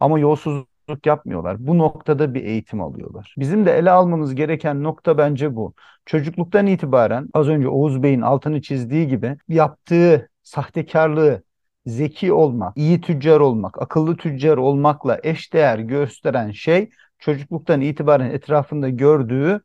Ama 0.00 0.18
yolsuzluk 0.18 1.06
yapmıyorlar. 1.06 1.66
Bu 1.66 1.78
noktada 1.78 2.34
bir 2.34 2.44
eğitim 2.44 2.80
alıyorlar. 2.80 3.34
Bizim 3.38 3.66
de 3.66 3.72
ele 3.72 3.90
almamız 3.90 4.34
gereken 4.34 4.82
nokta 4.82 5.18
bence 5.18 5.56
bu. 5.56 5.74
Çocukluktan 6.06 6.66
itibaren 6.66 7.28
az 7.34 7.48
önce 7.48 7.68
Oğuz 7.68 8.02
Bey'in 8.02 8.20
altını 8.20 8.62
çizdiği 8.62 9.08
gibi 9.08 9.36
yaptığı 9.48 10.28
sahtekarlığı, 10.42 11.42
zeki 11.86 12.32
olmak, 12.32 12.76
iyi 12.76 13.00
tüccar 13.00 13.40
olmak, 13.40 13.82
akıllı 13.82 14.16
tüccar 14.16 14.56
olmakla 14.56 15.20
eşdeğer 15.22 15.78
gösteren 15.78 16.50
şey 16.50 16.90
çocukluktan 17.18 17.80
itibaren 17.80 18.30
etrafında 18.30 18.88
gördüğü 18.88 19.60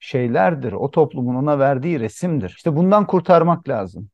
şeylerdir. 0.00 0.72
O 0.72 0.90
toplumun 0.90 1.34
ona 1.34 1.58
verdiği 1.58 2.00
resimdir. 2.00 2.50
İşte 2.56 2.76
bundan 2.76 3.06
kurtarmak 3.06 3.68
lazım. 3.68 4.08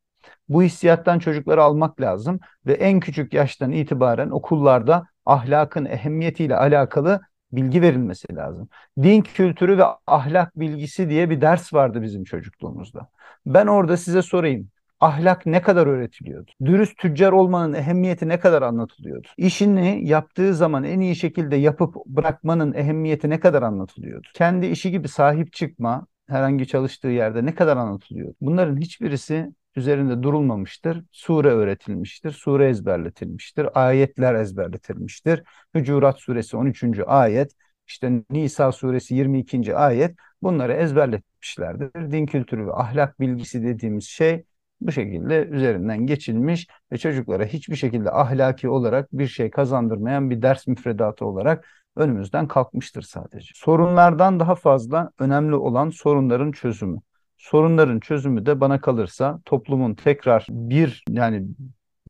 Bu 0.49 0.63
hissiyattan 0.63 1.19
çocukları 1.19 1.63
almak 1.63 2.01
lazım 2.01 2.41
ve 2.67 2.73
en 2.73 3.01
küçük 3.01 3.35
yaştan 3.35 3.73
itibaren 3.73 4.31
okullarda 4.31 5.07
ahlakın 5.27 5.85
ehemmiyetiyle 5.85 6.57
alakalı 6.57 7.21
bilgi 7.53 7.83
verilmesi 7.83 8.35
lazım. 8.37 8.69
Din 9.03 9.23
kültürü 9.23 9.79
ve 9.79 9.85
ahlak 10.07 10.61
bilgisi 10.61 11.09
diye 11.09 11.31
bir 11.31 11.41
ders 11.41 11.75
vardı 11.75 12.03
bizim 12.03 12.25
çocukluğumuzda. 12.25 13.09
Ben 13.47 13.67
orada 13.67 13.97
size 13.97 14.23
sorayım 14.23 14.71
ahlak 15.03 15.47
ne 15.47 15.63
kadar 15.63 15.87
öğretiliyordu? 15.87 16.51
Dürüst 16.65 16.99
tüccar 16.99 17.33
olmanın 17.33 17.73
ehemmiyeti 17.73 18.29
ne 18.29 18.41
kadar 18.41 18.63
anlatılıyordu? 18.63 19.29
İşini 19.37 20.09
yaptığı 20.09 20.55
zaman 20.55 20.85
en 20.85 21.01
iyi 21.01 21.17
şekilde 21.17 21.57
yapıp 21.57 21.95
bırakmanın 22.07 22.75
ehemmiyeti 22.75 23.31
ne 23.31 23.41
kadar 23.41 23.63
anlatılıyordu? 23.63 24.29
Kendi 24.35 24.67
işi 24.67 24.91
gibi 24.91 25.09
sahip 25.09 25.53
çıkma 25.53 26.07
herhangi 26.29 26.67
çalıştığı 26.67 27.09
yerde 27.09 27.47
ne 27.47 27.55
kadar 27.55 27.77
anlatılıyordu? 27.77 28.35
Bunların 28.41 28.77
hiçbirisi 28.77 29.53
üzerinde 29.77 30.23
durulmamıştır. 30.23 31.05
Sure 31.13 31.49
öğretilmiştir, 31.49 32.31
sure 32.31 32.69
ezberletilmiştir, 32.69 33.69
ayetler 33.75 34.35
ezberletilmiştir. 34.35 35.43
Hücurat 35.75 36.21
suresi 36.21 36.57
13. 36.57 37.05
ayet, 37.07 37.53
işte 37.87 38.23
Nisa 38.31 38.73
suresi 38.73 39.15
22. 39.15 39.77
ayet 39.77 40.17
bunları 40.43 40.73
ezberletmişlerdir. 40.73 42.13
Din 42.13 42.27
kültürü 42.27 42.67
ve 42.67 42.73
ahlak 42.73 43.21
bilgisi 43.21 43.63
dediğimiz 43.63 44.05
şey 44.05 44.45
bu 44.87 44.93
şekilde 44.93 45.47
üzerinden 45.47 46.07
geçilmiş 46.07 46.67
ve 46.93 46.99
çocuklara 46.99 47.45
hiçbir 47.45 47.77
şekilde 47.77 48.11
ahlaki 48.11 48.69
olarak 48.69 49.09
bir 49.13 49.27
şey 49.27 49.51
kazandırmayan 49.51 50.31
bir 50.31 50.43
ders 50.43 50.67
müfredatı 50.67 51.27
olarak 51.27 51.69
önümüzden 51.97 52.49
kalkmıştır 52.49 53.03
sadece. 53.03 53.53
Sorunlardan 53.55 54.41
daha 54.41 54.55
fazla 54.55 55.11
önemli 55.19 55.55
olan 55.55 55.91
sorunların 55.91 56.53
çözümü. 56.53 56.99
Sorunların 57.37 58.01
çözümü 58.01 58.47
de 58.47 58.61
bana 58.61 58.81
kalırsa 58.81 59.41
toplumun 59.45 59.95
tekrar 59.95 60.47
bir 60.51 61.05
yani 61.09 61.47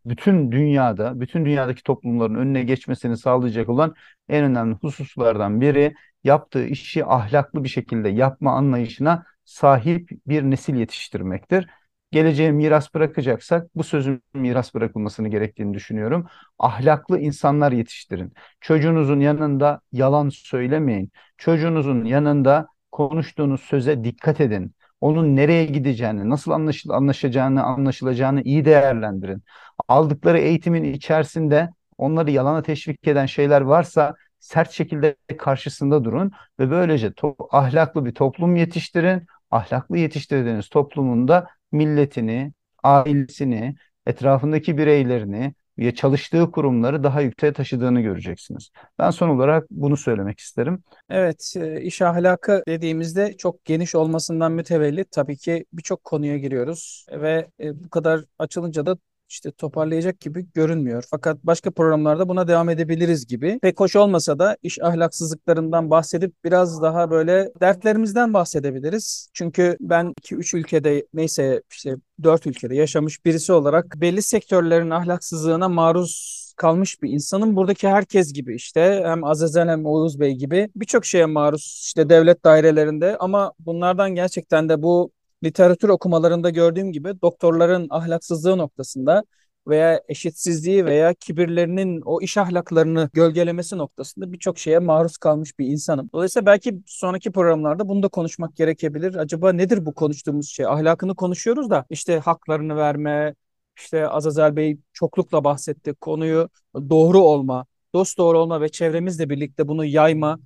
bütün 0.06 0.52
dünyada, 0.52 1.20
bütün 1.20 1.44
dünyadaki 1.44 1.82
toplumların 1.82 2.34
önüne 2.34 2.62
geçmesini 2.62 3.16
sağlayacak 3.16 3.68
olan 3.68 3.94
en 4.28 4.44
önemli 4.44 4.74
hususlardan 4.74 5.60
biri 5.60 5.94
yaptığı 6.24 6.66
işi 6.66 7.04
ahlaklı 7.06 7.64
bir 7.64 7.68
şekilde 7.68 8.08
yapma 8.08 8.52
anlayışına 8.52 9.24
sahip 9.44 10.10
bir 10.26 10.42
nesil 10.42 10.74
yetiştirmektir 10.74 11.68
geleceğe 12.12 12.52
miras 12.52 12.94
bırakacaksak 12.94 13.76
bu 13.76 13.84
sözün 13.84 14.22
miras 14.34 14.74
bırakılmasını 14.74 15.28
gerektiğini 15.28 15.74
düşünüyorum. 15.74 16.26
Ahlaklı 16.58 17.18
insanlar 17.18 17.72
yetiştirin. 17.72 18.32
Çocuğunuzun 18.60 19.20
yanında 19.20 19.80
yalan 19.92 20.28
söylemeyin. 20.28 21.12
Çocuğunuzun 21.38 22.04
yanında 22.04 22.66
konuştuğunuz 22.92 23.60
söze 23.60 24.04
dikkat 24.04 24.40
edin. 24.40 24.74
Onun 25.00 25.36
nereye 25.36 25.64
gideceğini, 25.64 26.30
nasıl 26.30 26.50
anlaşıl 26.50 26.90
anlaşacağını, 26.90 27.62
anlaşılacağını 27.62 28.42
iyi 28.42 28.64
değerlendirin. 28.64 29.42
Aldıkları 29.88 30.38
eğitimin 30.38 30.84
içerisinde 30.84 31.70
onları 31.98 32.30
yalana 32.30 32.62
teşvik 32.62 33.08
eden 33.08 33.26
şeyler 33.26 33.60
varsa 33.60 34.14
sert 34.40 34.70
şekilde 34.70 35.16
karşısında 35.38 36.04
durun 36.04 36.32
ve 36.58 36.70
böylece 36.70 37.12
ahlaklı 37.50 38.04
bir 38.04 38.14
toplum 38.14 38.56
yetiştirin. 38.56 39.26
Ahlaklı 39.50 39.98
yetiştirdiğiniz 39.98 40.68
toplumunda 40.68 41.46
milletini, 41.72 42.52
ailesini, 42.82 43.74
etrafındaki 44.06 44.78
bireylerini 44.78 45.54
ve 45.78 45.94
çalıştığı 45.94 46.50
kurumları 46.50 47.04
daha 47.04 47.20
yükseğe 47.20 47.52
taşıdığını 47.52 48.00
göreceksiniz. 48.00 48.70
Ben 48.98 49.10
son 49.10 49.28
olarak 49.28 49.70
bunu 49.70 49.96
söylemek 49.96 50.40
isterim. 50.40 50.82
Evet, 51.10 51.54
e, 51.56 51.80
iş 51.80 52.02
ahlakı 52.02 52.62
dediğimizde 52.68 53.36
çok 53.36 53.64
geniş 53.64 53.94
olmasından 53.94 54.52
mütevellit 54.52 55.10
tabii 55.10 55.36
ki 55.36 55.64
birçok 55.72 56.04
konuya 56.04 56.38
giriyoruz 56.38 57.06
ve 57.12 57.48
e, 57.60 57.84
bu 57.84 57.90
kadar 57.90 58.24
açılınca 58.38 58.86
da 58.86 58.96
işte 59.32 59.50
toparlayacak 59.50 60.20
gibi 60.20 60.46
görünmüyor. 60.54 61.04
Fakat 61.10 61.38
başka 61.44 61.70
programlarda 61.70 62.28
buna 62.28 62.48
devam 62.48 62.68
edebiliriz 62.68 63.26
gibi. 63.26 63.58
Pek 63.62 63.80
hoş 63.80 63.96
olmasa 63.96 64.38
da 64.38 64.56
iş 64.62 64.82
ahlaksızlıklarından 64.82 65.90
bahsedip 65.90 66.44
biraz 66.44 66.82
daha 66.82 67.10
böyle 67.10 67.52
dertlerimizden 67.60 68.34
bahsedebiliriz. 68.34 69.28
Çünkü 69.32 69.76
ben 69.80 70.14
2-3 70.22 70.56
ülkede 70.56 71.06
neyse 71.14 71.62
işte 71.70 71.96
4 72.22 72.46
ülkede 72.46 72.74
yaşamış 72.76 73.24
birisi 73.24 73.52
olarak 73.52 73.94
belli 73.96 74.22
sektörlerin 74.22 74.90
ahlaksızlığına 74.90 75.68
maruz 75.68 76.42
kalmış 76.56 77.02
bir 77.02 77.10
insanın 77.10 77.56
buradaki 77.56 77.88
herkes 77.88 78.32
gibi 78.32 78.54
işte 78.54 79.02
hem 79.04 79.24
Azazel 79.24 79.68
hem 79.68 79.86
Oğuz 79.86 80.20
Bey 80.20 80.32
gibi 80.34 80.70
birçok 80.76 81.04
şeye 81.04 81.26
maruz 81.26 81.80
işte 81.84 82.08
devlet 82.08 82.44
dairelerinde 82.44 83.16
ama 83.18 83.52
bunlardan 83.58 84.14
gerçekten 84.14 84.68
de 84.68 84.82
bu 84.82 85.12
literatür 85.44 85.88
okumalarında 85.88 86.50
gördüğüm 86.50 86.92
gibi 86.92 87.20
doktorların 87.22 87.86
ahlaksızlığı 87.90 88.58
noktasında 88.58 89.24
veya 89.68 90.02
eşitsizliği 90.08 90.86
veya 90.86 91.14
kibirlerinin 91.14 92.02
o 92.04 92.20
iş 92.20 92.36
ahlaklarını 92.36 93.10
gölgelemesi 93.12 93.78
noktasında 93.78 94.32
birçok 94.32 94.58
şeye 94.58 94.78
maruz 94.78 95.16
kalmış 95.16 95.58
bir 95.58 95.66
insanım. 95.66 96.10
Dolayısıyla 96.14 96.46
belki 96.46 96.82
sonraki 96.86 97.32
programlarda 97.32 97.88
bunu 97.88 98.02
da 98.02 98.08
konuşmak 98.08 98.56
gerekebilir. 98.56 99.14
Acaba 99.14 99.52
nedir 99.52 99.86
bu 99.86 99.94
konuştuğumuz 99.94 100.48
şey? 100.48 100.66
Ahlakını 100.66 101.14
konuşuyoruz 101.14 101.70
da 101.70 101.84
işte 101.90 102.18
haklarını 102.18 102.76
verme, 102.76 103.34
işte 103.76 104.08
Azazel 104.08 104.56
Bey 104.56 104.78
çoklukla 104.92 105.44
bahsetti 105.44 105.94
konuyu 105.94 106.48
doğru 106.74 107.18
olma, 107.20 107.66
dost 107.94 108.18
doğru 108.18 108.38
olma 108.38 108.60
ve 108.60 108.68
çevremizle 108.68 109.30
birlikte 109.30 109.68
bunu 109.68 109.84
yayma 109.84 110.38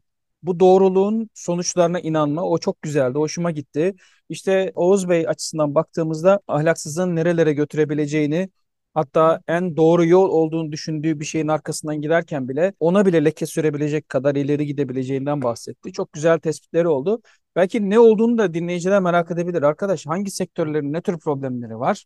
bu 0.47 0.61
doğruluğun 0.61 1.31
sonuçlarına 1.35 2.01
inanma 2.01 2.43
o 2.43 2.59
çok 2.59 2.83
güzeldi. 2.83 3.19
Hoşuma 3.19 3.51
gitti. 3.51 3.95
İşte 4.29 4.73
Oğuz 4.75 5.09
Bey 5.09 5.29
açısından 5.29 5.75
baktığımızda 5.75 6.41
ahlaksızlığın 6.49 7.17
nerelere 7.17 7.53
götürebileceğini 7.53 8.51
hatta 8.95 9.41
en 9.49 9.77
doğru 9.77 10.05
yol 10.07 10.29
olduğunu 10.31 10.73
düşündüğü 10.73 11.21
bir 11.21 11.25
şeyin 11.25 11.49
arkasından 11.49 12.01
giderken 12.01 12.49
bile 12.49 12.73
ona 12.81 13.07
bile 13.07 13.25
leke 13.25 13.47
sürebilecek 13.47 14.09
kadar 14.09 14.35
ileri 14.35 14.67
gidebileceğinden 14.67 15.43
bahsetti. 15.43 15.93
Çok 15.93 16.13
güzel 16.13 16.39
tespitleri 16.39 16.89
oldu. 16.89 17.23
Belki 17.57 17.91
ne 17.91 17.99
olduğunu 17.99 18.39
da 18.39 18.55
dinleyiciler 18.55 19.01
merak 19.01 19.31
edebilir. 19.31 19.63
Arkadaş 19.63 20.07
hangi 20.07 20.31
sektörlerin 20.31 20.93
ne 20.93 21.03
tür 21.03 21.19
problemleri 21.19 21.79
var? 21.79 22.05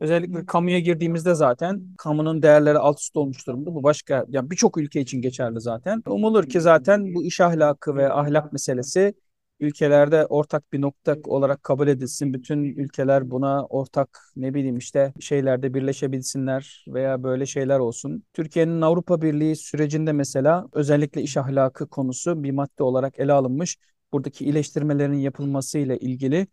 Özellikle 0.00 0.46
kamuya 0.46 0.78
girdiğimizde 0.78 1.34
zaten 1.34 1.82
kamunun 1.98 2.42
değerleri 2.42 2.78
alt 2.78 3.00
üst 3.00 3.16
olmuş 3.16 3.46
durumda. 3.46 3.74
Bu 3.74 3.82
başka 3.82 4.24
yani 4.28 4.50
birçok 4.50 4.78
ülke 4.78 5.00
için 5.00 5.22
geçerli 5.22 5.60
zaten. 5.60 6.02
Umulur 6.06 6.48
ki 6.48 6.60
zaten 6.60 7.14
bu 7.14 7.24
iş 7.24 7.40
ahlakı 7.40 7.96
ve 7.96 8.12
ahlak 8.12 8.52
meselesi 8.52 9.14
ülkelerde 9.60 10.26
ortak 10.26 10.72
bir 10.72 10.80
nokta 10.80 11.16
olarak 11.24 11.62
kabul 11.62 11.88
edilsin. 11.88 12.34
Bütün 12.34 12.64
ülkeler 12.64 13.30
buna 13.30 13.64
ortak 13.66 14.18
ne 14.36 14.54
bileyim 14.54 14.76
işte 14.78 15.12
şeylerde 15.20 15.74
birleşebilsinler 15.74 16.84
veya 16.88 17.22
böyle 17.22 17.46
şeyler 17.46 17.78
olsun. 17.78 18.22
Türkiye'nin 18.32 18.80
Avrupa 18.80 19.22
Birliği 19.22 19.56
sürecinde 19.56 20.12
mesela 20.12 20.66
özellikle 20.72 21.22
iş 21.22 21.36
ahlakı 21.36 21.88
konusu 21.88 22.42
bir 22.42 22.50
madde 22.50 22.82
olarak 22.82 23.18
ele 23.18 23.32
alınmış. 23.32 23.76
Buradaki 24.12 24.44
iyileştirmelerin 24.44 25.18
yapılması 25.18 25.78
ile 25.78 25.98
ilgili 25.98 26.46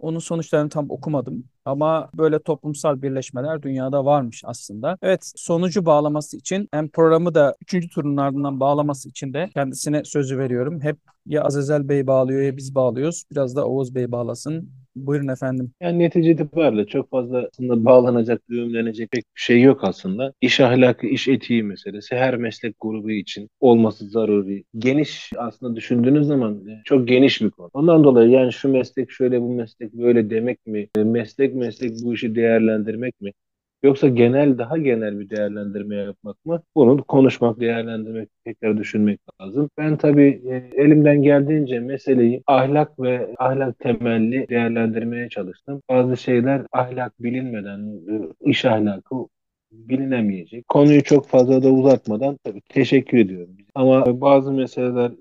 onun 0.00 0.18
sonuçlarını 0.18 0.68
tam 0.68 0.90
okumadım 0.90 1.44
ama 1.64 2.10
böyle 2.14 2.38
toplumsal 2.38 3.02
birleşmeler 3.02 3.62
dünyada 3.62 4.04
varmış 4.04 4.42
aslında. 4.46 4.98
Evet 5.02 5.32
sonucu 5.36 5.86
bağlaması 5.86 6.36
için 6.36 6.68
hem 6.72 6.88
programı 6.88 7.34
da 7.34 7.56
3. 7.72 7.88
turun 7.94 8.16
ardından 8.16 8.60
bağlaması 8.60 9.08
için 9.08 9.32
de 9.32 9.50
kendisine 9.54 10.04
sözü 10.04 10.38
veriyorum. 10.38 10.80
Hep 10.80 10.96
ya 11.26 11.44
Azazel 11.44 11.88
Bey 11.88 12.06
bağlıyor 12.06 12.42
ya 12.42 12.56
biz 12.56 12.74
bağlıyoruz. 12.74 13.24
Biraz 13.30 13.56
da 13.56 13.66
Oğuz 13.66 13.94
Bey 13.94 14.12
bağlasın. 14.12 14.70
Buyurun 15.06 15.28
efendim. 15.28 15.72
Yani 15.80 15.98
netice 15.98 16.30
itibariyle 16.30 16.86
çok 16.86 17.10
fazla 17.10 17.48
aslında 17.52 17.84
bağlanacak, 17.84 18.42
düğümlenecek 18.50 19.10
pek 19.10 19.24
bir 19.36 19.40
şey 19.40 19.62
yok 19.62 19.84
aslında. 19.84 20.32
İş 20.40 20.60
ahlakı, 20.60 21.06
iş 21.06 21.28
etiği 21.28 21.62
meselesi 21.62 22.16
her 22.16 22.36
meslek 22.36 22.74
grubu 22.80 23.10
için 23.10 23.48
olması 23.60 24.06
zaruri. 24.08 24.64
Geniş 24.78 25.30
aslında 25.36 25.76
düşündüğünüz 25.76 26.26
zaman 26.26 26.68
e, 26.68 26.82
çok 26.84 27.08
geniş 27.08 27.40
bir 27.42 27.50
konu. 27.50 27.70
Ondan 27.72 28.04
dolayı 28.04 28.30
yani 28.30 28.52
şu 28.52 28.68
meslek 28.68 29.10
şöyle 29.10 29.40
bu 29.40 29.54
meslek 29.54 29.92
böyle 29.92 30.30
demek 30.30 30.66
mi? 30.66 30.88
E, 30.96 31.04
meslek 31.04 31.54
meslek 31.54 31.90
bu 32.04 32.14
işi 32.14 32.34
değerlendirmek 32.34 33.20
mi? 33.20 33.32
Yoksa 33.82 34.08
genel 34.08 34.58
daha 34.58 34.78
genel 34.78 35.18
bir 35.20 35.30
değerlendirme 35.30 35.96
yapmak 35.96 36.44
mı? 36.44 36.62
Bunu 36.74 37.04
konuşmak, 37.04 37.60
değerlendirmek, 37.60 38.28
tekrar 38.44 38.76
düşünmek 38.78 39.20
lazım. 39.42 39.70
Ben 39.78 39.96
tabii 39.96 40.42
e, 40.50 40.82
elimden 40.82 41.22
geldiğince 41.22 41.80
meseleyi 41.80 42.42
ahlak 42.46 43.00
ve 43.00 43.34
ahlak 43.38 43.78
temelli 43.78 44.48
değerlendirmeye 44.48 45.28
çalıştım. 45.28 45.82
Bazı 45.90 46.16
şeyler 46.16 46.62
ahlak 46.72 47.22
bilinmeden, 47.22 47.80
e, 48.44 48.50
iş 48.50 48.64
ahlakı 48.64 49.14
bilinemeyecek. 49.72 50.68
Konuyu 50.68 51.02
çok 51.02 51.28
fazla 51.28 51.62
da 51.62 51.70
uzatmadan 51.70 52.38
tabii 52.44 52.60
teşekkür 52.68 53.18
ediyorum. 53.18 53.56
Ama 53.74 54.20
bazı 54.20 54.52
meseleler 54.52 55.12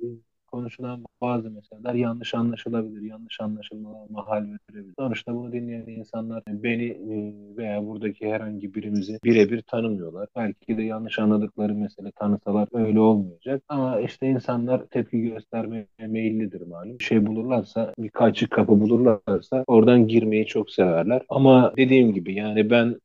konuşulan 0.52 1.06
bazı 1.22 1.52
meseleler 1.52 1.94
yanlış 1.94 2.34
anlaşılabilir, 2.34 3.02
yanlış 3.02 3.42
anlaşılmalar 3.42 4.10
mahal 4.10 4.46
verebilir. 4.46 4.94
Sonuçta 5.00 5.36
bunu 5.36 5.52
dinleyen 5.52 5.88
insanlar 5.88 6.44
beni 6.48 6.86
e, 6.86 7.34
veya 7.58 7.86
buradaki 7.86 8.32
herhangi 8.32 8.76
birimizi 8.76 9.20
birebir 9.24 9.62
tanımıyorlar. 9.62 10.28
Belki 10.36 10.78
de 10.78 10.84
yanlış 10.84 11.20
anladıkları 11.20 11.74
mesele 11.74 12.12
tanısalar 12.12 12.68
öyle 12.74 13.00
olmayacak. 13.00 13.64
Ama 13.70 14.00
işte 14.00 14.28
insanlar 14.28 14.86
tepki 14.86 15.22
göstermeye 15.22 15.88
meyillidir 16.00 16.62
malum. 16.62 17.00
Bir 17.00 17.04
şey 17.04 17.26
bulurlarsa, 17.26 17.94
birkaç 18.00 18.50
kapı 18.50 18.80
bulurlarsa 18.80 19.64
oradan 19.68 20.08
girmeyi 20.08 20.46
çok 20.46 20.72
severler. 20.72 21.22
Ama 21.30 21.74
dediğim 21.78 22.14
gibi 22.14 22.36
yani 22.36 22.70
ben 22.70 22.96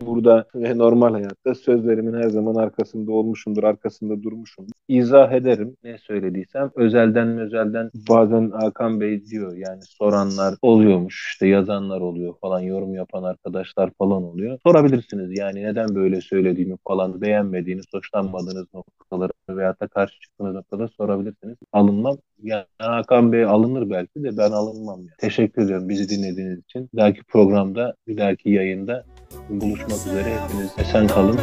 burada 0.00 0.46
ve 0.54 0.78
normal 0.78 1.12
hayatta 1.12 1.54
sözlerimin 1.54 2.22
her 2.22 2.28
zaman 2.28 2.54
arkasında 2.54 3.12
olmuşumdur, 3.12 3.64
arkasında 3.64 4.22
durmuşumdur. 4.22 4.72
İzah 4.88 5.32
ederim 5.32 5.76
ne 5.84 5.98
söylediysem. 5.98 6.70
Özelden 6.76 7.38
özelden 7.38 7.90
bazen 8.08 8.50
Hakan 8.50 9.00
Bey 9.00 9.26
diyor 9.26 9.56
yani 9.56 9.80
soranlar 9.82 10.54
oluyormuş, 10.62 11.28
işte 11.32 11.46
yazanlar 11.46 12.00
oluyor 12.00 12.34
falan, 12.40 12.60
yorum 12.60 12.94
yapan 12.94 13.22
arkadaşlar 13.22 13.90
falan 13.98 14.22
oluyor. 14.22 14.58
Sorabilirsiniz 14.66 15.38
yani 15.38 15.62
neden 15.62 15.94
böyle 15.94 16.20
söylediğimi 16.20 16.76
falan, 16.88 17.20
beğenmediğiniz, 17.20 17.84
hoşlanmadığınız 17.94 18.66
noktaları 18.74 19.32
veya 19.48 19.74
da 19.80 19.86
karşı 19.86 20.20
çıktığınız 20.20 20.54
noktada 20.54 20.88
sorabilirsiniz. 20.88 21.56
Alınmam. 21.72 22.16
Yani 22.42 22.64
Hakan 22.78 23.32
Bey 23.32 23.44
alınır 23.44 23.90
belki 23.90 24.24
de 24.24 24.36
ben 24.36 24.50
alınmam. 24.50 24.98
Yani. 24.98 25.10
Teşekkür 25.18 25.62
ediyorum 25.62 25.88
bizi 25.88 26.08
dinlediğiniz 26.08 26.58
için. 26.58 26.88
Bir 26.92 26.98
dahaki 26.98 27.22
programda, 27.22 27.94
bir 28.08 28.16
dahaki 28.16 28.50
yayında 28.50 29.04
buluşmak 29.48 30.06
üzere. 30.06 30.38
Hepiniz 30.40 30.70
esen 30.78 31.06
kalın. 31.06 31.40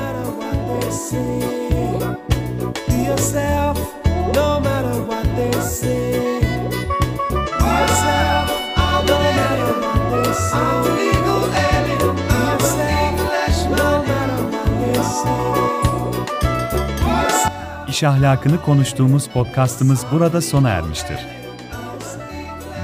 İş 18.02 18.04
ahlakını 18.04 18.62
konuştuğumuz 18.62 19.28
podcastımız 19.28 20.06
burada 20.12 20.42
sona 20.42 20.70
ermiştir. 20.70 21.18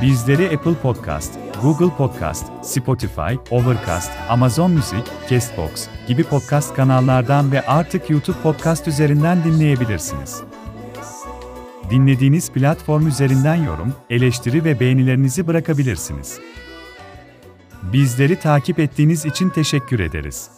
Bizleri 0.01 0.55
Apple 0.57 0.73
Podcast, 0.73 1.33
Google 1.61 1.89
Podcast, 1.97 2.45
Spotify, 2.61 3.37
Overcast, 3.51 4.11
Amazon 4.29 4.71
Music, 4.71 5.03
Castbox 5.29 5.87
gibi 6.07 6.23
podcast 6.23 6.75
kanallardan 6.75 7.51
ve 7.51 7.61
artık 7.61 8.09
YouTube 8.09 8.37
Podcast 8.43 8.87
üzerinden 8.87 9.43
dinleyebilirsiniz. 9.43 10.41
Dinlediğiniz 11.89 12.51
platform 12.51 13.07
üzerinden 13.07 13.55
yorum, 13.55 13.93
eleştiri 14.09 14.63
ve 14.63 14.79
beğenilerinizi 14.79 15.47
bırakabilirsiniz. 15.47 16.39
Bizleri 17.93 18.39
takip 18.39 18.79
ettiğiniz 18.79 19.25
için 19.25 19.49
teşekkür 19.49 19.99
ederiz. 19.99 20.56